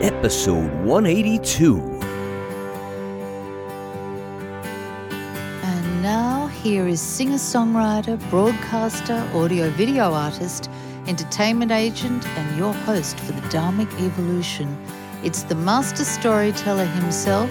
episode 0.00 0.72
182. 0.84 1.78
And 5.62 6.02
now, 6.02 6.46
here 6.46 6.86
is 6.86 7.00
singer 7.00 7.36
songwriter, 7.36 8.18
broadcaster, 8.30 9.28
audio 9.34 9.68
video 9.70 10.12
artist, 10.12 10.70
entertainment 11.06 11.70
agent, 11.70 12.26
and 12.26 12.58
your 12.58 12.72
host 12.72 13.20
for 13.20 13.32
the 13.32 13.42
Dharmic 13.48 13.92
Evolution. 14.00 14.74
It's 15.22 15.42
the 15.42 15.54
master 15.54 16.04
storyteller 16.04 16.86
himself, 16.86 17.50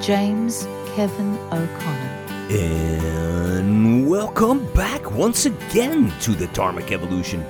James 0.00 0.66
Kevin 0.94 1.36
O'Connor. 1.52 2.18
And 2.50 4.08
welcome 4.08 4.64
back 4.72 5.10
once 5.10 5.44
again 5.44 6.10
to 6.20 6.32
the 6.32 6.46
Dharmic 6.48 6.90
Evolution. 6.90 7.44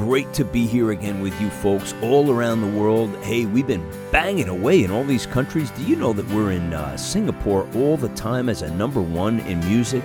Great 0.00 0.32
to 0.32 0.46
be 0.46 0.66
here 0.66 0.92
again 0.92 1.20
with 1.20 1.38
you 1.42 1.50
folks 1.50 1.92
all 2.00 2.30
around 2.30 2.62
the 2.62 2.80
world. 2.80 3.14
Hey, 3.16 3.44
we've 3.44 3.66
been 3.66 3.86
banging 4.10 4.48
away 4.48 4.82
in 4.82 4.90
all 4.90 5.04
these 5.04 5.26
countries. 5.26 5.70
Do 5.72 5.84
you 5.84 5.94
know 5.94 6.14
that 6.14 6.26
we're 6.30 6.52
in 6.52 6.72
uh, 6.72 6.96
Singapore 6.96 7.68
all 7.74 7.98
the 7.98 8.08
time 8.08 8.48
as 8.48 8.62
a 8.62 8.74
number 8.76 9.02
one 9.02 9.40
in 9.40 9.60
music? 9.60 10.02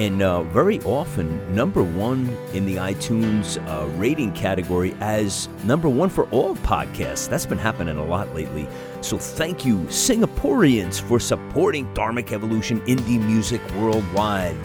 And 0.00 0.20
uh, 0.20 0.42
very 0.42 0.80
often, 0.80 1.54
number 1.54 1.84
one 1.84 2.36
in 2.54 2.66
the 2.66 2.74
iTunes 2.74 3.64
uh, 3.68 3.86
rating 3.90 4.32
category 4.32 4.96
as 4.98 5.48
number 5.62 5.88
one 5.88 6.08
for 6.08 6.28
all 6.30 6.56
podcasts. 6.56 7.28
That's 7.28 7.46
been 7.46 7.56
happening 7.56 7.98
a 7.98 8.04
lot 8.04 8.34
lately. 8.34 8.66
So 9.00 9.16
thank 9.16 9.64
you, 9.64 9.76
Singaporeans, 9.82 11.00
for 11.00 11.20
supporting 11.20 11.86
Dharmic 11.94 12.32
Evolution 12.32 12.80
indie 12.80 13.24
music 13.24 13.60
worldwide. 13.76 14.56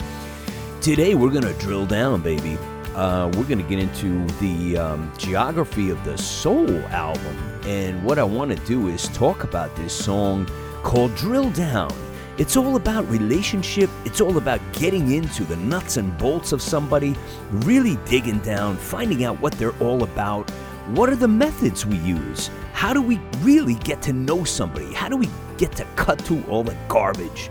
Today, 0.82 1.14
we're 1.14 1.30
going 1.30 1.44
to 1.44 1.54
drill 1.54 1.86
down, 1.86 2.23
baby 2.23 2.58
uh, 2.95 3.30
we're 3.35 3.44
going 3.44 3.62
to 3.62 3.70
get 3.70 3.77
into 3.77 4.26
the 4.40 4.77
um, 4.77 5.12
geography 5.17 5.90
of 5.90 6.02
the 6.05 6.17
Soul 6.17 6.80
album. 6.86 7.36
And 7.66 8.02
what 8.03 8.17
I 8.17 8.23
want 8.23 8.52
to 8.52 8.66
do 8.66 8.88
is 8.88 9.09
talk 9.09 9.44
about 9.44 9.75
this 9.75 9.94
song 9.94 10.50
called 10.81 11.14
Drill 11.16 11.50
Down. 11.52 11.94
It's 12.38 12.55
all 12.55 12.78
about 12.78 13.09
relationship, 13.09 13.89
it's 14.05 14.22
all 14.22 14.38
about 14.38 14.61
getting 14.73 15.11
into 15.11 15.44
the 15.44 15.58
nuts 15.58 15.97
and 15.97 16.17
bolts 16.17 16.52
of 16.52 16.61
somebody, 16.61 17.16
really 17.52 17.97
digging 18.05 18.39
down, 18.39 18.78
finding 18.78 19.23
out 19.25 19.42
what 19.42 19.53
they're 19.53 19.77
all 19.80 20.03
about. 20.03 20.50
What 20.89 21.09
are 21.09 21.16
the 21.16 21.27
methods 21.27 21.86
we 21.86 21.98
use? 21.98 22.50
How 22.73 22.94
do 22.94 23.02
we 23.02 23.20
really 23.42 23.75
get 23.75 24.02
to 24.03 24.14
know 24.14 24.44
somebody? 24.44 24.94
How 24.94 25.09
do 25.09 25.17
we 25.17 25.30
get 25.58 25.72
to 25.73 25.86
cut 25.95 26.22
through 26.22 26.44
all 26.50 26.64
the 26.64 26.77
garbage 26.88 27.50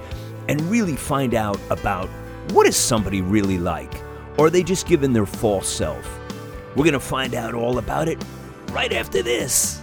and 0.49 0.61
really 0.63 0.97
find 0.97 1.35
out 1.35 1.59
about 1.71 2.09
what 2.53 2.67
is 2.67 2.77
somebody 2.77 3.23
really 3.23 3.59
like? 3.59 4.04
Or 4.37 4.47
are 4.47 4.51
they 4.51 4.63
just 4.63 4.87
giving 4.87 5.13
their 5.13 5.27
false 5.27 5.69
self? 5.69 6.05
We're 6.77 6.85
going 6.85 6.95
to 6.95 7.01
find 7.01 7.35
out 7.35 7.55
all 7.55 7.79
about 7.79 8.09
it 8.09 8.23
right 8.71 8.93
after 8.93 9.23
this. 9.23 9.81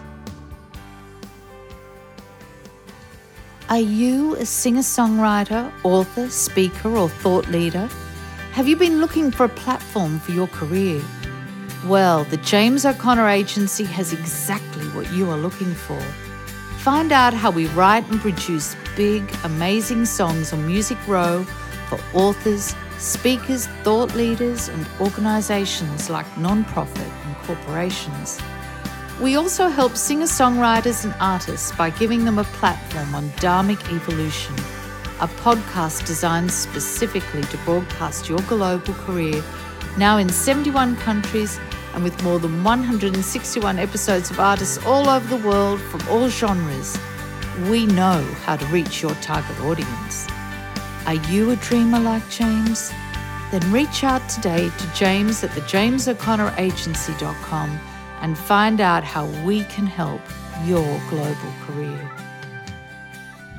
Are 3.69 3.79
you 3.79 4.35
a 4.35 4.45
singer 4.45 4.81
songwriter, 4.81 5.71
author, 5.83 6.29
speaker, 6.29 6.89
or 6.97 7.07
thought 7.07 7.47
leader? 7.47 7.89
Have 8.51 8.67
you 8.67 8.75
been 8.75 8.99
looking 8.99 9.31
for 9.31 9.45
a 9.45 9.49
platform 9.49 10.19
for 10.19 10.33
your 10.33 10.47
career? 10.47 11.01
Well, 11.85 12.25
the 12.25 12.37
James 12.37 12.85
O'Connor 12.85 13.29
Agency 13.29 13.85
has 13.85 14.11
exactly 14.11 14.85
what 14.89 15.09
you 15.13 15.29
are 15.29 15.37
looking 15.37 15.73
for. 15.73 16.01
Find 16.79 17.13
out 17.13 17.33
how 17.33 17.49
we 17.49 17.67
write 17.67 18.05
and 18.11 18.19
produce 18.19 18.75
big, 18.97 19.33
amazing 19.45 20.05
songs 20.05 20.51
on 20.51 20.67
Music 20.67 20.97
Row 21.07 21.43
for 21.87 21.97
authors, 22.13 22.75
speakers, 23.01 23.67
thought 23.83 24.13
leaders, 24.15 24.69
and 24.69 24.85
organisations 24.99 26.09
like 26.09 26.25
non-profit 26.37 27.11
and 27.25 27.35
corporations. 27.37 28.39
We 29.19 29.35
also 29.35 29.67
help 29.67 29.95
singer 29.95 30.25
songwriters 30.25 31.03
and 31.03 31.13
artists 31.19 31.71
by 31.71 31.89
giving 31.89 32.25
them 32.25 32.37
a 32.37 32.43
platform 32.43 33.15
on 33.15 33.29
Dharmic 33.31 33.81
Evolution, 33.93 34.55
a 35.19 35.27
podcast 35.27 36.05
designed 36.05 36.51
specifically 36.51 37.41
to 37.43 37.57
broadcast 37.59 38.29
your 38.29 38.39
global 38.41 38.93
career, 38.93 39.43
now 39.97 40.17
in 40.17 40.29
71 40.29 40.95
countries 40.97 41.59
and 41.93 42.03
with 42.03 42.23
more 42.23 42.39
than 42.39 42.63
161 42.63 43.79
episodes 43.79 44.31
of 44.31 44.39
artists 44.39 44.83
all 44.85 45.09
over 45.09 45.35
the 45.35 45.47
world 45.47 45.81
from 45.81 46.07
all 46.07 46.29
genres. 46.29 46.97
We 47.69 47.85
know 47.85 48.21
how 48.45 48.55
to 48.55 48.65
reach 48.67 49.01
your 49.01 49.13
target 49.15 49.59
audience. 49.59 50.27
Are 51.07 51.15
you 51.15 51.49
a 51.49 51.55
dreamer 51.55 51.99
like 51.99 52.29
James? 52.29 52.91
Then 53.51 53.71
reach 53.71 54.03
out 54.03 54.29
today 54.29 54.69
to 54.69 54.93
James 54.93 55.43
at 55.43 55.51
the 55.55 55.61
jameso'connoragency.com 55.61 57.79
and 58.21 58.37
find 58.37 58.79
out 58.79 59.03
how 59.03 59.25
we 59.43 59.63
can 59.63 59.87
help 59.87 60.21
your 60.63 61.01
global 61.09 61.51
career. 61.65 62.11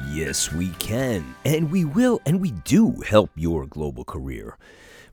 Yes, 0.09 0.53
we 0.53 0.69
can, 0.79 1.35
and 1.45 1.73
we 1.73 1.85
will, 1.85 2.21
and 2.27 2.41
we 2.41 2.53
do 2.53 3.03
help 3.07 3.31
your 3.35 3.67
global 3.67 4.05
career. 4.05 4.57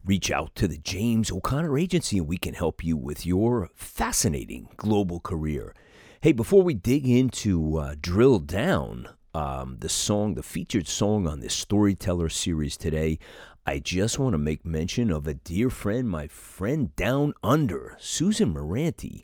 Reach 0.05 0.29
out 0.29 0.53
to 0.55 0.67
the 0.67 0.77
James 0.77 1.31
O'Connor 1.31 1.79
Agency 1.79 2.19
and 2.19 2.27
we 2.27 2.37
can 2.37 2.53
help 2.53 2.83
you 2.83 2.95
with 2.95 3.25
your 3.25 3.71
fascinating 3.73 4.69
global 4.77 5.19
career. 5.19 5.73
Hey, 6.21 6.31
before 6.31 6.61
we 6.61 6.75
dig 6.75 7.07
into 7.07 7.77
uh, 7.77 7.95
drill 7.99 8.37
down 8.39 9.09
um, 9.33 9.77
the 9.79 9.89
song, 9.89 10.35
the 10.35 10.43
featured 10.43 10.87
song 10.87 11.27
on 11.27 11.39
this 11.39 11.53
storyteller 11.53 12.29
series 12.29 12.77
today, 12.77 13.19
I 13.65 13.79
just 13.79 14.17
want 14.17 14.33
to 14.33 14.39
make 14.39 14.65
mention 14.65 15.11
of 15.11 15.27
a 15.27 15.33
dear 15.33 15.69
friend, 15.69 16.09
my 16.09 16.27
friend 16.27 16.95
down 16.95 17.33
under, 17.43 17.95
Susan 17.99 18.53
Muranty. 18.53 19.23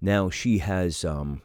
Now, 0.00 0.28
she 0.28 0.58
has 0.58 1.04
um, 1.04 1.42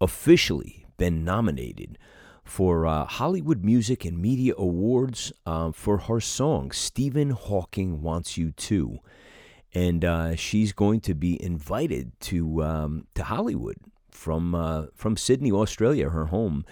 officially 0.00 0.86
been 0.96 1.24
nominated 1.24 1.98
for 2.44 2.86
uh, 2.86 3.04
Hollywood 3.04 3.64
Music 3.64 4.04
and 4.04 4.18
Media 4.18 4.54
Awards 4.56 5.32
uh, 5.46 5.72
for 5.72 5.98
her 5.98 6.20
song, 6.20 6.72
Stephen 6.72 7.30
Hawking 7.30 8.02
Wants 8.02 8.36
You 8.36 8.52
To. 8.52 8.98
And 9.74 10.04
uh, 10.04 10.36
she's 10.36 10.72
going 10.72 11.00
to 11.00 11.14
be 11.14 11.42
invited 11.42 12.12
to 12.20 12.62
um, 12.62 13.06
to 13.14 13.24
Hollywood 13.24 13.76
from 14.10 14.54
uh, 14.54 14.86
from 14.94 15.16
Sydney, 15.16 15.50
Australia, 15.50 16.10
her 16.10 16.26
home, 16.26 16.64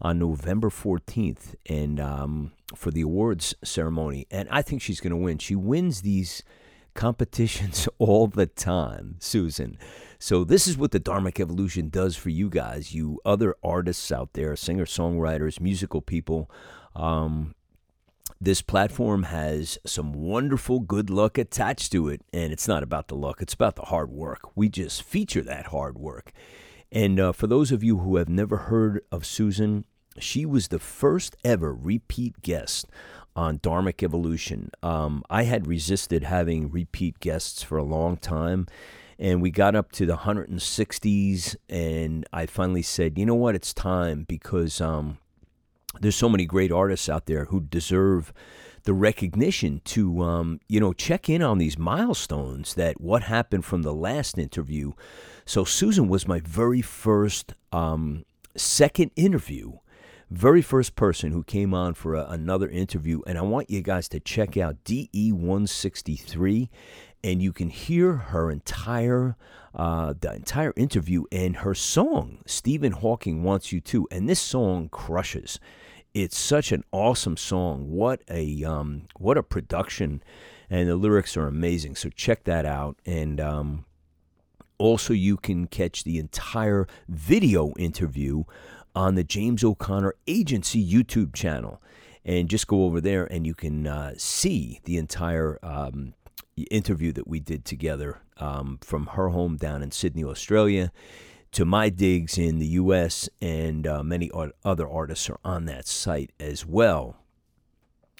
on 0.00 0.18
November 0.18 0.70
14th 0.70 1.54
and 1.68 1.98
um, 2.00 2.52
for 2.74 2.90
the 2.90 3.02
awards 3.02 3.54
ceremony. 3.64 4.26
And 4.30 4.48
I 4.50 4.62
think 4.62 4.82
she's 4.82 5.00
going 5.00 5.10
to 5.10 5.16
win. 5.16 5.38
She 5.38 5.54
wins 5.54 6.02
these 6.02 6.42
competitions 6.94 7.88
all 7.98 8.26
the 8.26 8.46
time, 8.46 9.16
Susan. 9.18 9.78
So 10.18 10.44
this 10.44 10.66
is 10.66 10.76
what 10.76 10.90
the 10.90 11.00
Dharmic 11.00 11.38
Evolution 11.40 11.90
does 11.90 12.16
for 12.16 12.30
you 12.30 12.50
guys, 12.50 12.94
you 12.94 13.20
other 13.24 13.54
artists 13.62 14.10
out 14.10 14.32
there, 14.32 14.56
singer 14.56 14.84
songwriters, 14.84 15.60
musical 15.60 16.02
people. 16.02 16.50
Um, 16.96 17.54
this 18.40 18.62
platform 18.62 19.24
has 19.24 19.78
some 19.84 20.12
wonderful 20.12 20.80
good 20.80 21.10
luck 21.10 21.38
attached 21.38 21.92
to 21.92 22.08
it, 22.08 22.22
and 22.32 22.52
it's 22.52 22.68
not 22.68 22.82
about 22.82 23.08
the 23.08 23.16
luck; 23.16 23.40
it's 23.40 23.54
about 23.54 23.76
the 23.76 23.82
hard 23.82 24.10
work. 24.10 24.56
We 24.56 24.68
just 24.68 25.02
feature 25.02 25.42
that 25.42 25.66
hard 25.66 25.98
work. 25.98 26.32
And 26.90 27.20
uh, 27.20 27.32
for 27.32 27.46
those 27.46 27.70
of 27.70 27.84
you 27.84 27.98
who 27.98 28.16
have 28.16 28.28
never 28.28 28.56
heard 28.56 29.02
of 29.12 29.26
Susan, 29.26 29.84
she 30.18 30.46
was 30.46 30.68
the 30.68 30.78
first 30.78 31.36
ever 31.44 31.72
repeat 31.72 32.42
guest 32.42 32.86
on 33.36 33.58
Dharmic 33.58 34.02
Evolution. 34.02 34.70
Um, 34.82 35.22
I 35.30 35.44
had 35.44 35.66
resisted 35.66 36.24
having 36.24 36.70
repeat 36.70 37.20
guests 37.20 37.62
for 37.62 37.78
a 37.78 37.84
long 37.84 38.16
time, 38.16 38.66
and 39.18 39.42
we 39.42 39.50
got 39.50 39.76
up 39.76 39.92
to 39.92 40.06
the 40.06 40.16
160s, 40.18 41.56
and 41.68 42.26
I 42.32 42.46
finally 42.46 42.82
said, 42.82 43.18
you 43.18 43.26
know 43.26 43.34
what, 43.34 43.54
it's 43.54 43.74
time 43.74 44.24
because 44.26 44.80
um, 44.80 45.18
there's 46.00 46.16
so 46.16 46.28
many 46.28 46.46
great 46.46 46.72
artists 46.72 47.08
out 47.08 47.26
there 47.26 47.46
who 47.46 47.60
deserve 47.60 48.32
the 48.84 48.94
recognition 48.94 49.80
to 49.84 50.22
um, 50.22 50.60
you 50.68 50.80
know 50.80 50.92
check 50.92 51.28
in 51.28 51.42
on 51.42 51.58
these 51.58 51.78
milestones 51.78 52.74
that 52.74 53.00
what 53.00 53.24
happened 53.24 53.64
from 53.64 53.82
the 53.82 53.94
last 53.94 54.38
interview. 54.38 54.92
So 55.44 55.64
susan 55.64 56.08
was 56.08 56.28
my 56.28 56.40
very 56.40 56.82
first 56.82 57.54
um, 57.72 58.24
second 58.56 59.10
interview 59.16 59.78
very 60.30 60.60
first 60.60 60.94
person 60.94 61.32
who 61.32 61.42
came 61.42 61.72
on 61.72 61.94
for 61.94 62.14
a, 62.14 62.26
another 62.26 62.68
interview. 62.68 63.22
And 63.26 63.38
i 63.38 63.42
want 63.42 63.70
you 63.70 63.80
guys 63.80 64.08
to 64.10 64.20
check 64.20 64.56
out 64.56 64.84
de163 64.84 66.68
and 67.24 67.42
you 67.42 67.52
can 67.52 67.70
hear 67.70 68.12
her 68.14 68.50
entire 68.50 69.36
uh, 69.74 70.14
the 70.18 70.34
entire 70.34 70.72
interview 70.76 71.24
and 71.30 71.58
her 71.58 71.74
song. 71.74 72.38
Stephen 72.46 72.92
hawking 72.92 73.42
wants 73.42 73.70
you 73.72 73.80
to 73.80 74.08
and 74.10 74.28
this 74.28 74.40
song 74.40 74.88
crushes 74.88 75.60
it's 76.14 76.38
such 76.38 76.72
an 76.72 76.84
awesome 76.92 77.36
song. 77.36 77.90
What 77.90 78.22
a 78.28 78.64
um, 78.64 79.02
what 79.18 79.38
a 79.38 79.42
production, 79.42 80.22
and 80.70 80.88
the 80.88 80.96
lyrics 80.96 81.36
are 81.36 81.46
amazing. 81.46 81.96
So 81.96 82.08
check 82.10 82.44
that 82.44 82.64
out. 82.64 82.98
And 83.06 83.40
um, 83.40 83.84
also, 84.78 85.12
you 85.12 85.36
can 85.36 85.66
catch 85.66 86.04
the 86.04 86.18
entire 86.18 86.86
video 87.08 87.72
interview 87.76 88.44
on 88.94 89.14
the 89.14 89.24
James 89.24 89.62
O'Connor 89.62 90.14
Agency 90.26 90.84
YouTube 90.84 91.34
channel, 91.34 91.80
and 92.24 92.48
just 92.48 92.66
go 92.66 92.84
over 92.84 93.00
there 93.00 93.24
and 93.32 93.46
you 93.46 93.54
can 93.54 93.86
uh, 93.86 94.14
see 94.16 94.80
the 94.84 94.96
entire 94.96 95.58
um, 95.62 96.14
interview 96.70 97.12
that 97.12 97.28
we 97.28 97.40
did 97.40 97.64
together 97.64 98.20
um, 98.38 98.78
from 98.82 99.06
her 99.06 99.28
home 99.28 99.56
down 99.56 99.82
in 99.82 99.90
Sydney, 99.90 100.24
Australia 100.24 100.90
to 101.52 101.64
my 101.64 101.88
digs 101.88 102.38
in 102.38 102.58
the 102.58 102.66
U.S., 102.66 103.28
and 103.40 103.86
uh, 103.86 104.02
many 104.02 104.30
other 104.64 104.88
artists 104.88 105.30
are 105.30 105.40
on 105.44 105.64
that 105.66 105.86
site 105.86 106.32
as 106.38 106.66
well. 106.66 107.16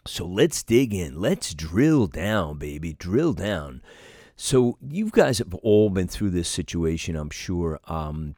So 0.06 0.26
let's 0.26 0.62
dig 0.62 0.94
in. 0.94 1.20
Let's 1.20 1.54
drill 1.54 2.06
down, 2.06 2.58
baby. 2.58 2.94
Drill 2.94 3.34
down. 3.34 3.82
So 4.36 4.78
you 4.80 5.10
guys 5.10 5.38
have 5.38 5.52
all 5.54 5.90
been 5.90 6.08
through 6.08 6.30
this 6.30 6.48
situation, 6.48 7.16
I'm 7.16 7.30
sure. 7.30 7.78
Um, 7.84 8.36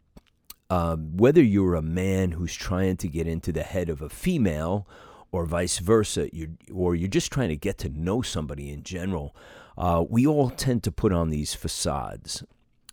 uh, 0.69 0.97
whether 0.97 1.43
you're 1.43 1.75
a 1.75 1.83
man 1.83 2.33
who's 2.33 2.55
trying 2.55 2.97
to 2.99 3.09
get 3.09 3.27
into 3.27 3.53
the 3.53 3.63
head 3.63 3.89
of 3.89 4.03
a 4.03 4.09
female, 4.09 4.87
or 5.33 5.47
vice 5.47 5.79
versa, 5.79 6.29
you're, 6.35 6.49
or 6.73 6.95
you're 6.95 7.09
just 7.09 7.31
trying 7.31 7.49
to 7.49 7.57
get 7.57 7.79
to 7.79 7.89
know 7.89 8.23
somebody 8.23 8.71
in 8.71 8.83
general, 8.83 9.35
uh, 9.79 10.05
we 10.09 10.27
all 10.27 10.51
tend 10.51 10.83
to 10.83 10.93
put 10.93 11.13
on 11.13 11.31
these 11.31 11.55
facades. 11.55 12.43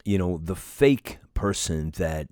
You 0.06 0.18
know, 0.18 0.40
the 0.44 0.56
fake 0.56 1.20
person 1.38 1.92
that 1.98 2.28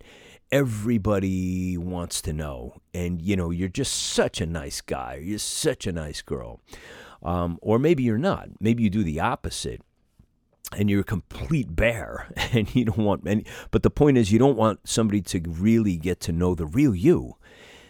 everybody 0.51 1.77
wants 1.77 2.21
to 2.21 2.33
know. 2.33 2.81
And, 2.93 3.21
you 3.21 3.35
know, 3.35 3.51
you're 3.51 3.69
just 3.69 3.93
such 3.93 4.41
a 4.41 4.45
nice 4.45 4.81
guy, 4.81 5.21
you're 5.23 5.39
such 5.39 5.85
a 5.85 5.91
nice 5.91 6.21
girl. 6.21 6.59
Um, 7.23 7.59
or 7.61 7.79
maybe 7.79 8.03
you're 8.03 8.17
not. 8.17 8.49
Maybe 8.59 8.83
you 8.83 8.89
do 8.89 9.03
the 9.03 9.19
opposite 9.19 9.81
and 10.75 10.89
you're 10.89 11.01
a 11.01 11.05
complete 11.05 11.75
bear 11.75 12.31
and 12.51 12.73
you 12.75 12.85
don't 12.85 12.97
want 12.97 13.27
any. 13.27 13.45
But 13.71 13.83
the 13.83 13.89
point 13.89 14.17
is, 14.17 14.31
you 14.31 14.39
don't 14.39 14.57
want 14.57 14.87
somebody 14.87 15.21
to 15.21 15.41
really 15.47 15.97
get 15.97 16.19
to 16.21 16.31
know 16.31 16.55
the 16.55 16.65
real 16.65 16.95
you. 16.95 17.37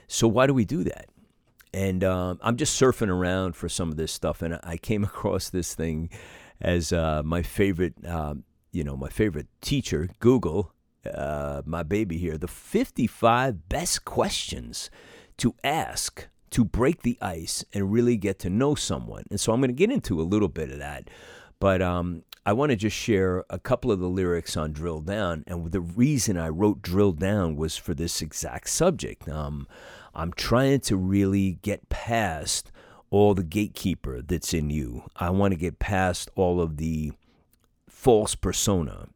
So 0.08 0.28
why 0.28 0.48
do 0.48 0.54
we 0.54 0.66
do 0.66 0.84
that? 0.84 1.08
And 1.74 2.04
um, 2.04 2.40
I'm 2.42 2.56
just 2.56 2.80
surfing 2.80 3.10
around 3.10 3.56
for 3.56 3.68
some 3.68 3.90
of 3.90 3.98
this 3.98 4.12
stuff, 4.12 4.42
and 4.42 4.60
I 4.64 4.78
came 4.78 5.04
across 5.12 5.50
this 5.50 5.76
thing 5.76 6.10
as 6.62 6.94
uh, 6.94 7.22
my 7.24 7.42
favorite, 7.42 7.96
uh, 8.08 8.36
you 8.72 8.84
know, 8.84 8.96
my 8.96 9.10
favorite 9.10 9.48
teacher, 9.62 10.10
Google, 10.20 10.72
uh, 11.14 11.62
my 11.66 11.84
baby 11.84 12.18
here, 12.18 12.38
the 12.38 12.48
55 12.48 13.70
best 13.70 14.06
questions 14.06 14.90
to 15.38 15.56
ask 15.64 16.28
to 16.52 16.64
break 16.64 17.02
the 17.02 17.18
ice 17.22 17.66
and 17.74 17.92
really 17.92 18.16
get 18.16 18.40
to 18.40 18.50
know 18.50 18.76
someone. 18.76 19.24
And 19.30 19.40
so 19.40 19.52
I'm 19.52 19.60
going 19.60 19.70
to 19.70 19.74
get 19.74 19.92
into 19.92 20.22
a 20.22 20.24
little 20.24 20.48
bit 20.48 20.72
of 20.72 20.80
that. 20.80 21.10
But 21.60 21.82
um, 21.82 22.24
I 22.46 22.54
want 22.54 22.70
to 22.70 22.76
just 22.76 22.96
share 22.96 23.44
a 23.50 23.60
couple 23.60 23.92
of 23.92 24.00
the 24.00 24.08
lyrics 24.08 24.56
on 24.56 24.72
Drill 24.72 25.02
Down. 25.02 25.44
And 25.48 25.72
the 25.72 25.82
reason 25.82 26.38
I 26.38 26.50
wrote 26.50 26.82
Drill 26.82 27.12
Down 27.12 27.56
was 27.56 27.76
for 27.76 27.94
this 27.94 28.22
exact 28.22 28.70
subject. 28.70 29.28
Um, 29.28 29.68
I'm 30.14 30.32
trying 30.32 30.80
to 30.82 30.96
really 30.96 31.60
get 31.62 31.90
past 31.90 32.72
all 33.10 33.34
the 33.34 33.44
gatekeeper 33.44 34.22
that's 34.22 34.54
in 34.54 34.70
you. 34.70 35.04
I 35.16 35.32
want 35.32 35.54
to 35.54 35.60
get 35.60 35.80
past 35.80 36.30
all 36.36 36.62
of 36.62 36.78
the 36.78 37.12
false 37.90 38.36
persona, 38.36 39.08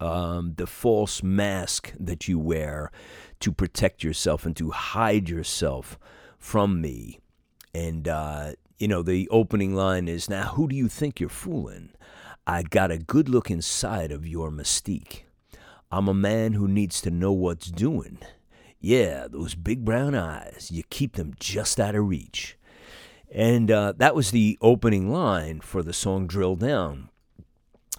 um, 0.00 0.54
the 0.56 0.66
false 0.66 1.22
mask 1.22 1.92
that 1.98 2.28
you 2.28 2.38
wear 2.38 2.90
to 3.40 3.52
protect 3.52 4.02
yourself 4.02 4.46
and 4.46 4.56
to 4.56 4.70
hide 4.70 5.28
yourself 5.28 5.98
from 6.38 6.80
me. 6.80 7.20
And, 7.74 8.08
uh, 8.08 8.52
you 8.78 8.88
know, 8.88 9.02
the 9.02 9.28
opening 9.30 9.74
line 9.74 10.08
is 10.08 10.28
Now, 10.28 10.54
who 10.54 10.68
do 10.68 10.76
you 10.76 10.88
think 10.88 11.20
you're 11.20 11.28
fooling? 11.28 11.90
I 12.46 12.62
got 12.62 12.90
a 12.90 12.98
good 12.98 13.28
look 13.28 13.50
inside 13.50 14.10
of 14.10 14.26
your 14.26 14.50
mystique. 14.50 15.22
I'm 15.90 16.08
a 16.08 16.14
man 16.14 16.52
who 16.52 16.68
needs 16.68 17.00
to 17.02 17.10
know 17.10 17.32
what's 17.32 17.70
doing. 17.70 18.18
Yeah, 18.80 19.26
those 19.28 19.54
big 19.54 19.84
brown 19.84 20.14
eyes, 20.14 20.70
you 20.70 20.82
keep 20.88 21.16
them 21.16 21.34
just 21.40 21.80
out 21.80 21.94
of 21.94 22.06
reach. 22.06 22.56
And 23.30 23.70
uh, 23.70 23.94
that 23.96 24.14
was 24.14 24.30
the 24.30 24.56
opening 24.60 25.10
line 25.10 25.60
for 25.60 25.82
the 25.82 25.92
song 25.92 26.26
Drill 26.26 26.56
Down. 26.56 27.10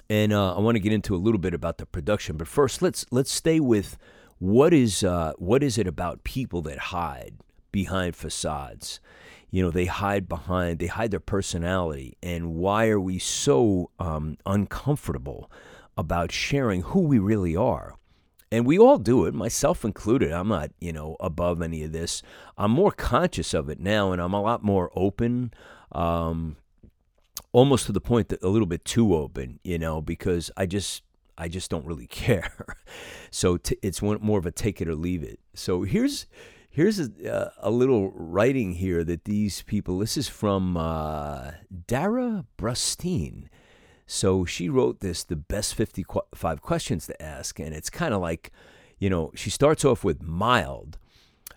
And 0.09 0.33
uh, 0.33 0.55
I 0.55 0.59
want 0.59 0.75
to 0.75 0.79
get 0.79 0.93
into 0.93 1.15
a 1.15 1.17
little 1.17 1.39
bit 1.39 1.53
about 1.53 1.77
the 1.77 1.85
production, 1.85 2.37
but 2.37 2.47
first 2.47 2.81
let's 2.81 3.05
let's 3.11 3.31
stay 3.31 3.59
with 3.59 3.97
what 4.39 4.73
is 4.73 5.03
uh, 5.03 5.33
what 5.37 5.61
is 5.61 5.77
it 5.77 5.87
about 5.87 6.23
people 6.23 6.61
that 6.63 6.79
hide 6.79 7.35
behind 7.71 8.15
facades? 8.15 8.99
you 9.51 9.63
know 9.63 9.71
they 9.71 9.85
hide 9.85 10.27
behind 10.29 10.79
they 10.79 10.87
hide 10.87 11.11
their 11.11 11.19
personality 11.19 12.17
and 12.21 12.55
why 12.55 12.87
are 12.87 12.99
we 12.99 13.17
so 13.17 13.89
um, 13.99 14.37
uncomfortable 14.45 15.49
about 15.97 16.31
sharing 16.31 16.81
who 16.81 17.01
we 17.01 17.19
really 17.19 17.55
are? 17.55 17.95
And 18.51 18.65
we 18.65 18.79
all 18.79 18.97
do 18.97 19.25
it 19.25 19.33
myself 19.35 19.85
included. 19.85 20.31
I'm 20.31 20.47
not 20.47 20.71
you 20.79 20.93
know 20.93 21.17
above 21.19 21.61
any 21.61 21.83
of 21.83 21.91
this. 21.91 22.21
I'm 22.57 22.71
more 22.71 22.91
conscious 22.91 23.53
of 23.53 23.69
it 23.69 23.79
now 23.79 24.11
and 24.11 24.21
i'm 24.21 24.33
a 24.33 24.41
lot 24.41 24.63
more 24.63 24.91
open 24.95 25.53
um, 25.91 26.57
almost 27.51 27.85
to 27.85 27.91
the 27.91 28.01
point 28.01 28.29
that 28.29 28.41
a 28.43 28.47
little 28.47 28.67
bit 28.67 28.85
too 28.85 29.15
open 29.15 29.59
you 29.63 29.77
know 29.77 30.01
because 30.01 30.51
i 30.57 30.65
just 30.65 31.03
i 31.37 31.47
just 31.47 31.69
don't 31.69 31.85
really 31.85 32.07
care 32.25 32.51
so 33.31 33.57
t- 33.57 33.77
it's 33.81 34.01
one, 34.01 34.17
more 34.21 34.39
of 34.39 34.45
a 34.45 34.51
take 34.51 34.81
it 34.81 34.87
or 34.87 34.95
leave 34.95 35.23
it 35.23 35.39
so 35.53 35.83
here's 35.83 36.25
Here's 36.71 36.99
a, 36.99 37.09
uh, 37.33 37.49
a, 37.57 37.71
little 37.71 38.11
writing 38.11 38.75
here 38.75 39.03
that 39.03 39.25
these 39.25 39.63
people, 39.63 39.97
this 39.97 40.15
is 40.15 40.29
from 40.29 40.77
uh, 40.77 41.51
Darrah 41.87 42.45
Brustein. 42.59 43.47
So 44.05 44.45
she 44.45 44.69
wrote 44.69 44.99
this, 44.99 45.23
the 45.23 45.35
best 45.35 45.73
55 45.73 46.61
questions 46.61 47.07
to 47.07 47.21
ask. 47.21 47.59
And 47.59 47.73
it's 47.73 47.89
kind 47.89 48.13
of 48.13 48.21
like, 48.21 48.51
you 48.99 49.09
know, 49.09 49.31
she 49.35 49.49
starts 49.49 49.83
off 49.83 50.03
with 50.03 50.21
mild. 50.21 50.99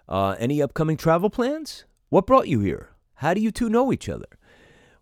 Uh, 0.09 0.35
any 0.39 0.63
upcoming 0.63 0.97
travel 0.97 1.29
plans? 1.29 1.85
What 2.09 2.27
brought 2.27 2.49
you 2.49 2.61
here? 2.61 2.91
How 3.17 3.35
do 3.35 3.41
you 3.41 3.51
two 3.51 3.69
know 3.69 3.93
each 3.93 4.09
other? 4.09 4.27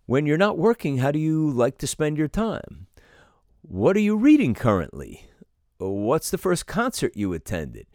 When 0.05 0.25
you're 0.25 0.37
not 0.37 0.57
working, 0.57 0.97
how 0.97 1.11
do 1.11 1.19
you 1.19 1.49
like 1.49 1.77
to 1.79 1.87
spend 1.87 2.17
your 2.17 2.27
time? 2.27 2.87
What 3.61 3.95
are 3.95 4.01
you 4.01 4.17
reading 4.17 4.53
currently? 4.53 5.25
What's 5.77 6.31
the 6.31 6.37
first 6.37 6.67
concert 6.67 7.13
you 7.15 7.33
attended? 7.33 7.87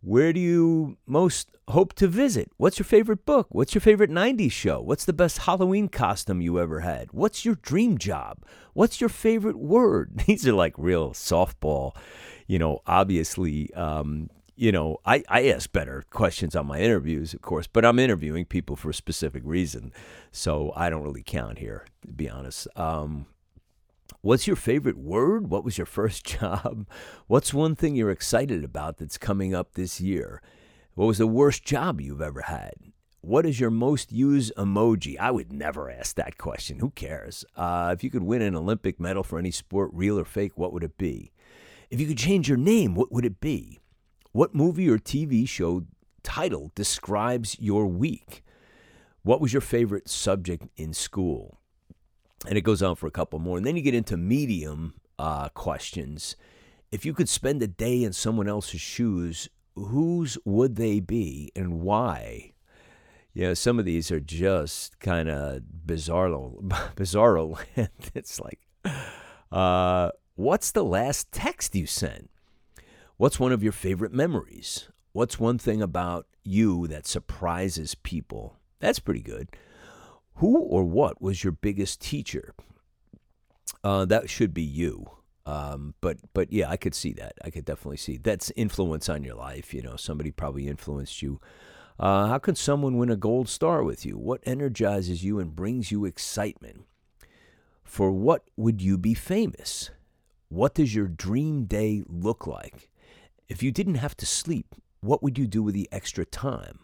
Where 0.00 0.32
do 0.32 0.40
you 0.40 0.98
most 1.06 1.48
hope 1.68 1.94
to 1.94 2.08
visit? 2.08 2.50
What's 2.58 2.78
your 2.78 2.84
favorite 2.84 3.24
book? 3.24 3.46
What's 3.50 3.74
your 3.74 3.80
favorite 3.80 4.10
90s 4.10 4.52
show? 4.52 4.80
What's 4.80 5.06
the 5.06 5.14
best 5.14 5.38
Halloween 5.38 5.88
costume 5.88 6.42
you 6.42 6.60
ever 6.60 6.80
had? 6.80 7.12
What's 7.12 7.44
your 7.44 7.54
dream 7.54 7.96
job? 7.96 8.44
What's 8.74 9.00
your 9.00 9.08
favorite 9.08 9.56
word? 9.56 10.18
These 10.26 10.46
are 10.46 10.52
like 10.52 10.74
real 10.76 11.12
softball, 11.12 11.96
you 12.46 12.58
know, 12.58 12.80
obviously. 12.86 13.72
Um, 13.72 14.28
you 14.56 14.72
know, 14.72 14.98
I, 15.04 15.22
I 15.28 15.48
ask 15.48 15.70
better 15.72 16.04
questions 16.10 16.54
on 16.54 16.66
my 16.66 16.80
interviews, 16.80 17.34
of 17.34 17.42
course, 17.42 17.66
but 17.66 17.84
I'm 17.84 17.98
interviewing 17.98 18.44
people 18.44 18.76
for 18.76 18.90
a 18.90 18.94
specific 18.94 19.42
reason. 19.44 19.92
So 20.30 20.72
I 20.76 20.90
don't 20.90 21.02
really 21.02 21.22
count 21.24 21.58
here, 21.58 21.86
to 22.06 22.12
be 22.12 22.28
honest. 22.28 22.68
Um, 22.76 23.26
What's 24.20 24.46
your 24.46 24.56
favorite 24.56 24.96
word? 24.96 25.50
What 25.50 25.64
was 25.64 25.76
your 25.76 25.86
first 25.86 26.24
job? 26.40 26.86
What's 27.26 27.52
one 27.52 27.74
thing 27.74 27.94
you're 27.94 28.10
excited 28.10 28.64
about 28.64 28.96
that's 28.96 29.18
coming 29.18 29.54
up 29.54 29.74
this 29.74 30.00
year? 30.00 30.40
What 30.94 31.04
was 31.04 31.18
the 31.18 31.26
worst 31.26 31.62
job 31.62 32.00
you've 32.00 32.22
ever 32.22 32.40
had? 32.40 32.72
What 33.20 33.44
is 33.44 33.60
your 33.60 33.70
most 33.70 34.12
used 34.12 34.54
emoji? 34.56 35.18
I 35.18 35.30
would 35.30 35.52
never 35.52 35.90
ask 35.90 36.16
that 36.16 36.38
question. 36.38 36.78
Who 36.78 36.90
cares? 36.90 37.44
Uh, 37.54 37.92
if 37.94 38.02
you 38.02 38.10
could 38.10 38.22
win 38.22 38.40
an 38.40 38.54
Olympic 38.54 38.98
medal 38.98 39.22
for 39.22 39.38
any 39.38 39.50
sport, 39.50 39.90
real 39.92 40.18
or 40.18 40.24
fake, 40.24 40.52
what 40.56 40.72
would 40.72 40.84
it 40.84 40.96
be? 40.96 41.32
If 41.90 42.00
you 42.00 42.06
could 42.06 42.16
change 42.16 42.48
your 42.48 42.58
name, 42.58 42.94
what 42.94 43.12
would 43.12 43.26
it 43.26 43.40
be? 43.40 43.78
What 44.34 44.54
movie 44.54 44.90
or 44.90 44.98
TV 44.98 45.48
show 45.48 45.84
title 46.22 46.70
describes 46.74 47.58
your 47.58 47.86
week? 47.86 48.44
What 49.22 49.40
was 49.40 49.54
your 49.54 49.62
favorite 49.62 50.10
subject 50.10 50.68
in 50.76 50.92
school? 50.92 51.60
and 52.46 52.58
it 52.58 52.62
goes 52.62 52.82
on 52.82 52.94
for 52.94 53.06
a 53.06 53.10
couple 53.10 53.38
more. 53.38 53.56
And 53.56 53.66
then 53.66 53.76
you 53.76 53.82
get 53.82 53.94
into 53.94 54.16
medium 54.16 54.94
uh, 55.18 55.48
questions. 55.50 56.36
If 56.92 57.04
you 57.04 57.14
could 57.14 57.28
spend 57.28 57.62
a 57.62 57.66
day 57.66 58.02
in 58.02 58.12
someone 58.12 58.48
else's 58.48 58.80
shoes, 58.80 59.48
whose 59.74 60.38
would 60.44 60.76
they 60.76 61.00
be 61.00 61.50
and 61.56 61.80
why? 61.80 62.52
Know, 63.34 63.54
some 63.54 63.78
of 63.78 63.84
these 63.84 64.12
are 64.12 64.20
just 64.20 65.00
kind 65.00 65.28
of 65.28 65.62
bizarro, 65.86 66.62
bizarro. 66.96 67.58
it's 68.14 68.40
like, 68.40 68.60
uh, 69.50 70.10
what's 70.36 70.70
the 70.70 70.84
last 70.84 71.32
text 71.32 71.74
you 71.74 71.86
sent? 71.86 72.30
What's 73.16 73.38
one 73.38 73.52
of 73.52 73.62
your 73.62 73.72
favorite 73.72 74.12
memories? 74.12 74.88
What's 75.12 75.38
one 75.38 75.56
thing 75.56 75.80
about 75.80 76.26
you 76.42 76.88
that 76.88 77.06
surprises 77.06 77.94
people? 77.94 78.56
That's 78.80 78.98
pretty 78.98 79.22
good. 79.22 79.50
Who 80.36 80.58
or 80.58 80.82
what 80.84 81.22
was 81.22 81.44
your 81.44 81.52
biggest 81.52 82.00
teacher? 82.00 82.54
Uh, 83.84 84.04
that 84.06 84.28
should 84.28 84.52
be 84.52 84.62
you. 84.62 85.06
Um, 85.46 85.94
but 86.00 86.16
but 86.32 86.52
yeah, 86.52 86.68
I 86.68 86.76
could 86.76 86.94
see 86.94 87.12
that. 87.12 87.34
I 87.44 87.50
could 87.50 87.64
definitely 87.64 87.98
see 87.98 88.16
that's 88.16 88.50
influence 88.56 89.08
on 89.08 89.22
your 89.22 89.36
life. 89.36 89.72
You 89.72 89.82
know, 89.82 89.94
somebody 89.94 90.32
probably 90.32 90.66
influenced 90.66 91.22
you. 91.22 91.40
Uh, 92.00 92.26
how 92.26 92.38
can 92.38 92.56
someone 92.56 92.96
win 92.96 93.10
a 93.10 93.16
gold 93.16 93.48
star 93.48 93.84
with 93.84 94.04
you? 94.04 94.18
What 94.18 94.40
energizes 94.44 95.22
you 95.22 95.38
and 95.38 95.54
brings 95.54 95.92
you 95.92 96.04
excitement? 96.04 96.86
For 97.84 98.10
what 98.10 98.42
would 98.56 98.82
you 98.82 98.98
be 98.98 99.14
famous? 99.14 99.90
What 100.48 100.74
does 100.74 100.96
your 100.96 101.06
dream 101.06 101.66
day 101.66 102.02
look 102.08 102.46
like? 102.48 102.90
If 103.48 103.62
you 103.62 103.70
didn't 103.70 103.96
have 103.96 104.16
to 104.18 104.26
sleep, 104.26 104.74
what 105.00 105.22
would 105.22 105.38
you 105.38 105.46
do 105.46 105.62
with 105.62 105.74
the 105.74 105.88
extra 105.92 106.24
time? 106.24 106.80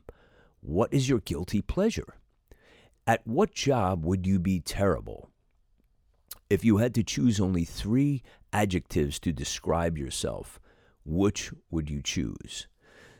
What 0.61 0.93
is 0.93 1.09
your 1.09 1.21
guilty 1.21 1.63
pleasure? 1.63 2.17
At 3.07 3.27
what 3.27 3.55
job 3.55 4.05
would 4.05 4.27
you 4.27 4.39
be 4.39 4.61
terrible? 4.61 5.31
If 6.51 6.65
you 6.65 6.77
had 6.77 6.95
to 6.97 7.03
choose 7.03 7.41
only 7.41 7.65
three 7.65 8.23
adjectives 8.53 9.19
to 9.21 9.33
describe 9.33 9.97
yourself, 9.97 10.61
which 11.05 11.51
would 11.71 11.89
you 11.89 12.03
choose? 12.03 12.69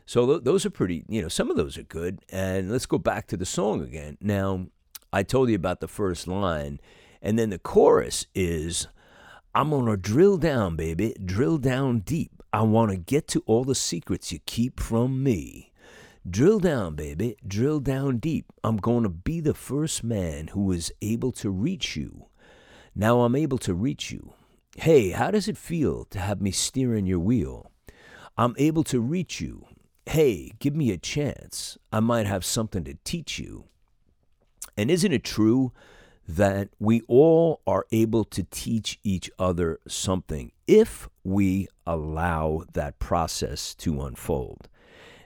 So 0.05 0.27
th- 0.27 0.43
those 0.43 0.65
are 0.65 0.69
pretty, 0.69 1.03
you 1.07 1.21
know, 1.21 1.27
some 1.27 1.49
of 1.49 1.57
those 1.57 1.77
are 1.77 1.83
good. 1.83 2.19
And 2.29 2.71
let's 2.71 2.85
go 2.85 2.99
back 2.99 3.27
to 3.27 3.37
the 3.37 3.45
song 3.45 3.81
again. 3.81 4.17
Now, 4.21 4.67
I 5.11 5.23
told 5.23 5.49
you 5.49 5.55
about 5.55 5.79
the 5.79 5.87
first 5.87 6.27
line, 6.27 6.79
and 7.21 7.39
then 7.39 7.49
the 7.49 7.59
chorus 7.59 8.27
is 8.35 8.87
I'm 9.55 9.71
going 9.71 9.87
to 9.87 9.97
drill 9.97 10.37
down, 10.37 10.75
baby, 10.75 11.15
drill 11.23 11.57
down 11.57 11.99
deep. 11.99 12.40
I 12.53 12.63
want 12.63 12.91
to 12.91 12.97
get 12.97 13.27
to 13.29 13.43
all 13.45 13.63
the 13.63 13.75
secrets 13.75 14.31
you 14.31 14.39
keep 14.45 14.79
from 14.79 15.23
me. 15.23 15.71
Drill 16.29 16.59
down, 16.59 16.95
baby, 16.95 17.35
drill 17.47 17.79
down 17.79 18.17
deep. 18.17 18.45
I'm 18.63 18.77
going 18.77 19.03
to 19.03 19.09
be 19.09 19.39
the 19.39 19.53
first 19.53 20.03
man 20.03 20.47
who 20.47 20.71
is 20.71 20.91
able 21.01 21.31
to 21.33 21.49
reach 21.49 21.95
you. 21.95 22.27
Now 22.93 23.21
I'm 23.21 23.35
able 23.35 23.57
to 23.59 23.73
reach 23.73 24.11
you. 24.11 24.33
Hey, 24.75 25.11
how 25.11 25.31
does 25.31 25.47
it 25.47 25.57
feel 25.57 26.05
to 26.05 26.19
have 26.19 26.41
me 26.41 26.51
steering 26.51 27.05
your 27.05 27.19
wheel? 27.19 27.71
I'm 28.37 28.53
able 28.57 28.83
to 28.85 28.99
reach 28.99 29.41
you. 29.41 29.65
Hey, 30.05 30.51
give 30.59 30.75
me 30.75 30.91
a 30.91 30.97
chance. 30.97 31.77
I 31.91 32.01
might 32.01 32.27
have 32.27 32.43
something 32.43 32.83
to 32.83 32.97
teach 33.03 33.39
you. 33.39 33.65
And 34.77 34.91
isn't 34.91 35.11
it 35.11 35.23
true 35.23 35.71
that 36.35 36.69
we 36.79 37.01
all 37.07 37.61
are 37.67 37.85
able 37.91 38.23
to 38.25 38.43
teach 38.43 38.99
each 39.03 39.29
other 39.37 39.79
something 39.87 40.51
if 40.67 41.09
we 41.23 41.67
allow 41.85 42.63
that 42.73 42.99
process 42.99 43.75
to 43.75 44.01
unfold? 44.01 44.67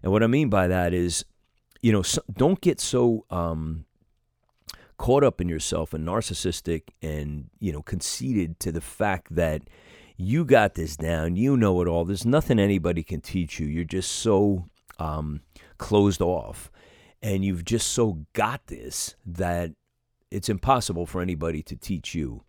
And 0.02 0.12
what 0.12 0.24
I 0.24 0.28
mean 0.28 0.50
by 0.50 0.68
that 0.68 0.94
is, 0.94 1.26
you 1.82 1.92
know, 1.92 2.04
don't 2.32 2.62
get 2.62 2.80
so 2.80 3.26
um, 3.30 3.86
caught 4.98 5.24
up 5.24 5.42
in 5.42 5.50
yourself 5.50 5.94
and 5.94 6.08
narcissistic 6.08 6.84
and, 7.02 7.50
you 7.60 7.72
know, 7.72 7.82
conceited 7.82 8.60
to 8.62 8.72
the 8.72 8.82
fact 8.82 9.36
that 9.36 9.64
you 10.18 10.46
got 10.46 10.76
this 10.76 10.96
down, 10.96 11.36
you 11.36 11.58
know 11.58 11.82
it 11.82 11.88
all. 11.88 12.06
There's 12.06 12.26
nothing 12.26 12.60
anybody 12.60 13.04
can 13.04 13.22
teach 13.22 13.60
you. 13.60 13.68
You're 13.68 13.84
just 13.84 14.12
so 14.12 14.70
um, 14.98 15.42
closed 15.78 16.22
off 16.22 16.72
and 17.22 17.44
you've 17.44 17.66
just 17.66 17.90
so 17.90 18.26
got 18.34 18.68
this 18.68 19.16
that 19.26 19.72
it's 20.32 20.50
impossible 20.50 21.06
for 21.06 21.22
anybody 21.22 21.62
to 21.64 21.76
teach 21.76 22.16
you. 22.16 22.44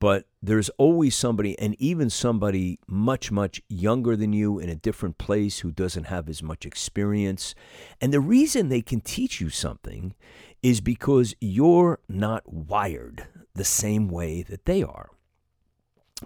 But 0.00 0.24
there's 0.42 0.70
always 0.70 1.14
somebody, 1.14 1.58
and 1.58 1.76
even 1.78 2.08
somebody 2.08 2.78
much, 2.88 3.30
much 3.30 3.60
younger 3.68 4.16
than 4.16 4.32
you 4.32 4.58
in 4.58 4.70
a 4.70 4.74
different 4.74 5.18
place 5.18 5.58
who 5.58 5.70
doesn't 5.70 6.04
have 6.04 6.26
as 6.28 6.42
much 6.42 6.64
experience. 6.64 7.54
And 8.00 8.12
the 8.12 8.20
reason 8.20 8.68
they 8.68 8.80
can 8.80 9.02
teach 9.02 9.42
you 9.42 9.50
something 9.50 10.14
is 10.62 10.80
because 10.80 11.34
you're 11.38 12.00
not 12.08 12.50
wired 12.50 13.26
the 13.54 13.64
same 13.64 14.08
way 14.08 14.42
that 14.42 14.64
they 14.64 14.82
are. 14.82 15.10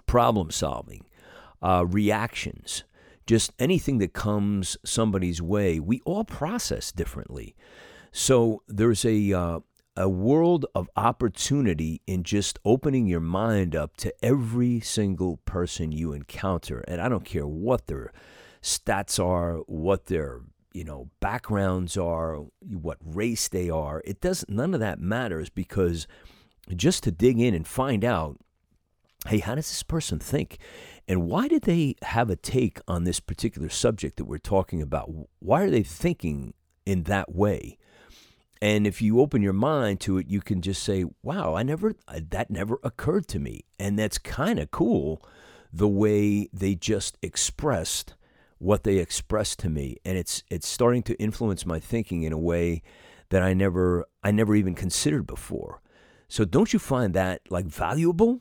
Problem 0.05 0.51
solving, 0.51 1.05
uh, 1.61 1.85
reactions, 1.85 2.85
just 3.27 3.51
anything 3.59 3.97
that 3.97 4.13
comes 4.13 4.77
somebody's 4.85 5.41
way, 5.41 5.81
we 5.81 6.01
all 6.05 6.23
process 6.23 6.93
differently. 6.93 7.55
So 8.11 8.61
there's 8.69 9.03
a 9.03 9.33
uh, 9.33 9.59
a 9.97 10.09
world 10.09 10.65
of 10.75 10.89
opportunity 10.95 12.01
in 12.05 12.23
just 12.23 12.59
opening 12.65 13.07
your 13.07 13.21
mind 13.21 13.75
up 13.75 13.95
to 13.97 14.13
every 14.23 14.79
single 14.79 15.37
person 15.45 15.91
you 15.91 16.11
encounter, 16.11 16.83
and 16.87 17.01
I 17.01 17.09
don't 17.09 17.25
care 17.25 17.47
what 17.47 17.87
their 17.87 18.11
stats 18.61 19.23
are, 19.23 19.57
what 19.67 20.07
their 20.07 20.41
you 20.73 20.83
know 20.83 21.09
backgrounds 21.21 21.95
are, 21.97 22.39
what 22.59 22.97
race 23.01 23.47
they 23.47 23.69
are. 23.69 24.01
It 24.05 24.19
doesn't. 24.21 24.49
None 24.49 24.73
of 24.73 24.79
that 24.81 24.99
matters 24.99 25.49
because 25.49 26.07
just 26.75 27.03
to 27.03 27.11
dig 27.11 27.39
in 27.39 27.53
and 27.53 27.67
find 27.67 28.03
out, 28.03 28.37
hey, 29.27 29.39
how 29.39 29.55
does 29.55 29.69
this 29.69 29.83
person 29.83 30.19
think? 30.19 30.57
And 31.07 31.27
why 31.27 31.47
did 31.47 31.63
they 31.63 31.95
have 32.01 32.29
a 32.29 32.35
take 32.35 32.79
on 32.87 33.03
this 33.03 33.19
particular 33.19 33.69
subject 33.69 34.17
that 34.17 34.25
we're 34.25 34.39
talking 34.39 34.81
about? 34.81 35.09
Why 35.39 35.61
are 35.61 35.69
they 35.69 35.83
thinking 35.83 36.53
in 36.85 37.03
that 37.03 37.33
way? 37.33 37.77
And 38.61 38.87
if 38.87 39.01
you 39.01 39.19
open 39.19 39.41
your 39.41 39.53
mind 39.53 39.99
to 40.01 40.17
it, 40.17 40.27
you 40.27 40.41
can 40.41 40.61
just 40.61 40.83
say, 40.83 41.05
wow, 41.21 41.55
I 41.55 41.63
never, 41.63 41.93
that 42.07 42.49
never 42.49 42.79
occurred 42.83 43.27
to 43.29 43.39
me. 43.39 43.65
And 43.79 43.99
that's 43.99 44.17
kind 44.17 44.59
of 44.59 44.71
cool 44.71 45.21
the 45.71 45.87
way 45.87 46.47
they 46.53 46.75
just 46.75 47.17
expressed 47.21 48.15
what 48.57 48.83
they 48.83 48.97
expressed 48.97 49.59
to 49.59 49.69
me. 49.69 49.97
And 50.05 50.17
it's, 50.17 50.43
it's 50.49 50.67
starting 50.67 51.03
to 51.03 51.15
influence 51.21 51.65
my 51.65 51.79
thinking 51.79 52.23
in 52.23 52.31
a 52.31 52.37
way 52.37 52.81
that 53.29 53.43
I 53.43 53.53
never, 53.53 54.05
I 54.23 54.31
never 54.31 54.55
even 54.55 54.73
considered 54.73 55.27
before. 55.27 55.81
So 56.27 56.45
don't 56.45 56.71
you 56.71 56.79
find 56.79 57.13
that 57.13 57.41
like 57.49 57.65
valuable? 57.65 58.39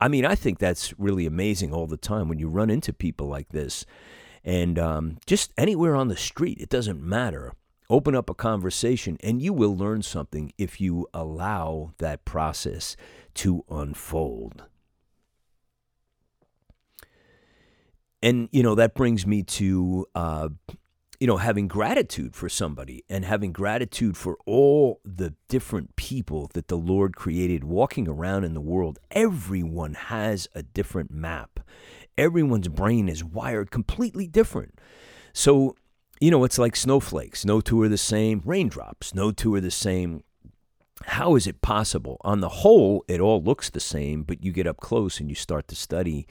I 0.00 0.08
mean, 0.08 0.24
I 0.24 0.34
think 0.34 0.58
that's 0.58 0.94
really 0.98 1.26
amazing 1.26 1.72
all 1.72 1.86
the 1.86 1.96
time 1.96 2.28
when 2.28 2.38
you 2.38 2.48
run 2.48 2.70
into 2.70 2.92
people 2.92 3.26
like 3.26 3.48
this. 3.48 3.84
And 4.44 4.78
um, 4.78 5.18
just 5.26 5.52
anywhere 5.58 5.96
on 5.96 6.08
the 6.08 6.16
street, 6.16 6.58
it 6.60 6.68
doesn't 6.68 7.02
matter. 7.02 7.52
Open 7.88 8.14
up 8.14 8.28
a 8.28 8.34
conversation, 8.34 9.16
and 9.22 9.40
you 9.40 9.52
will 9.52 9.76
learn 9.76 10.02
something 10.02 10.52
if 10.58 10.80
you 10.80 11.06
allow 11.14 11.92
that 11.98 12.24
process 12.24 12.96
to 13.34 13.64
unfold. 13.70 14.64
And, 18.22 18.48
you 18.50 18.62
know, 18.62 18.74
that 18.74 18.94
brings 18.94 19.26
me 19.26 19.42
to 19.42 20.06
uh, 20.14 20.48
you 21.20 21.26
know, 21.26 21.36
having 21.38 21.68
gratitude 21.68 22.34
for 22.34 22.48
somebody 22.48 23.04
and 23.08 23.24
having 23.24 23.52
gratitude 23.52 24.16
for 24.16 24.36
all 24.44 25.00
the 25.04 25.34
different 25.48 25.96
people 25.96 26.50
that 26.54 26.68
the 26.68 26.76
Lord 26.76 27.16
created 27.16 27.64
walking 27.64 28.06
around 28.08 28.44
in 28.44 28.54
the 28.54 28.60
world. 28.60 28.98
Everyone 29.10 29.94
has 29.94 30.48
a 30.54 30.62
different 30.62 31.10
map. 31.10 31.60
Everyone's 32.18 32.68
brain 32.68 33.08
is 33.08 33.24
wired 33.24 33.70
completely 33.70 34.26
different. 34.26 34.78
So, 35.32 35.76
you 36.20 36.30
know, 36.30 36.44
it's 36.44 36.58
like 36.58 36.76
snowflakes. 36.76 37.44
No 37.44 37.60
two 37.60 37.80
are 37.82 37.88
the 37.88 37.98
same. 37.98 38.42
Raindrops. 38.44 39.14
No 39.14 39.30
two 39.30 39.54
are 39.54 39.60
the 39.60 39.70
same. 39.70 40.22
How 41.04 41.36
is 41.36 41.46
it 41.46 41.60
possible? 41.60 42.18
On 42.22 42.40
the 42.40 42.48
whole, 42.48 43.04
it 43.06 43.20
all 43.20 43.42
looks 43.42 43.68
the 43.68 43.80
same, 43.80 44.22
but 44.22 44.42
you 44.42 44.52
get 44.52 44.66
up 44.66 44.78
close 44.78 45.20
and 45.20 45.28
you 45.28 45.34
start 45.34 45.68
to 45.68 45.76
study, 45.76 46.26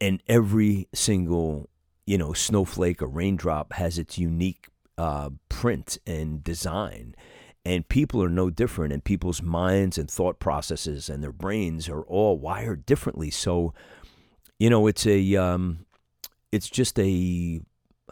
and 0.00 0.22
every 0.26 0.88
single 0.94 1.68
you 2.10 2.18
know, 2.18 2.32
snowflake 2.32 3.00
or 3.00 3.06
raindrop 3.06 3.72
has 3.74 3.96
its 3.96 4.18
unique 4.18 4.66
uh, 4.98 5.30
print 5.48 5.96
and 6.08 6.42
design. 6.42 7.14
And 7.64 7.88
people 7.88 8.20
are 8.20 8.28
no 8.28 8.50
different, 8.50 8.92
and 8.92 9.04
people's 9.04 9.42
minds 9.42 9.96
and 9.96 10.10
thought 10.10 10.40
processes 10.40 11.08
and 11.08 11.22
their 11.22 11.30
brains 11.30 11.88
are 11.88 12.02
all 12.02 12.36
wired 12.36 12.84
differently. 12.84 13.30
So, 13.30 13.74
you 14.58 14.68
know, 14.68 14.88
it's 14.88 15.06
a, 15.06 15.36
um, 15.36 15.86
it's 16.50 16.68
just 16.68 16.98
a, 16.98 17.60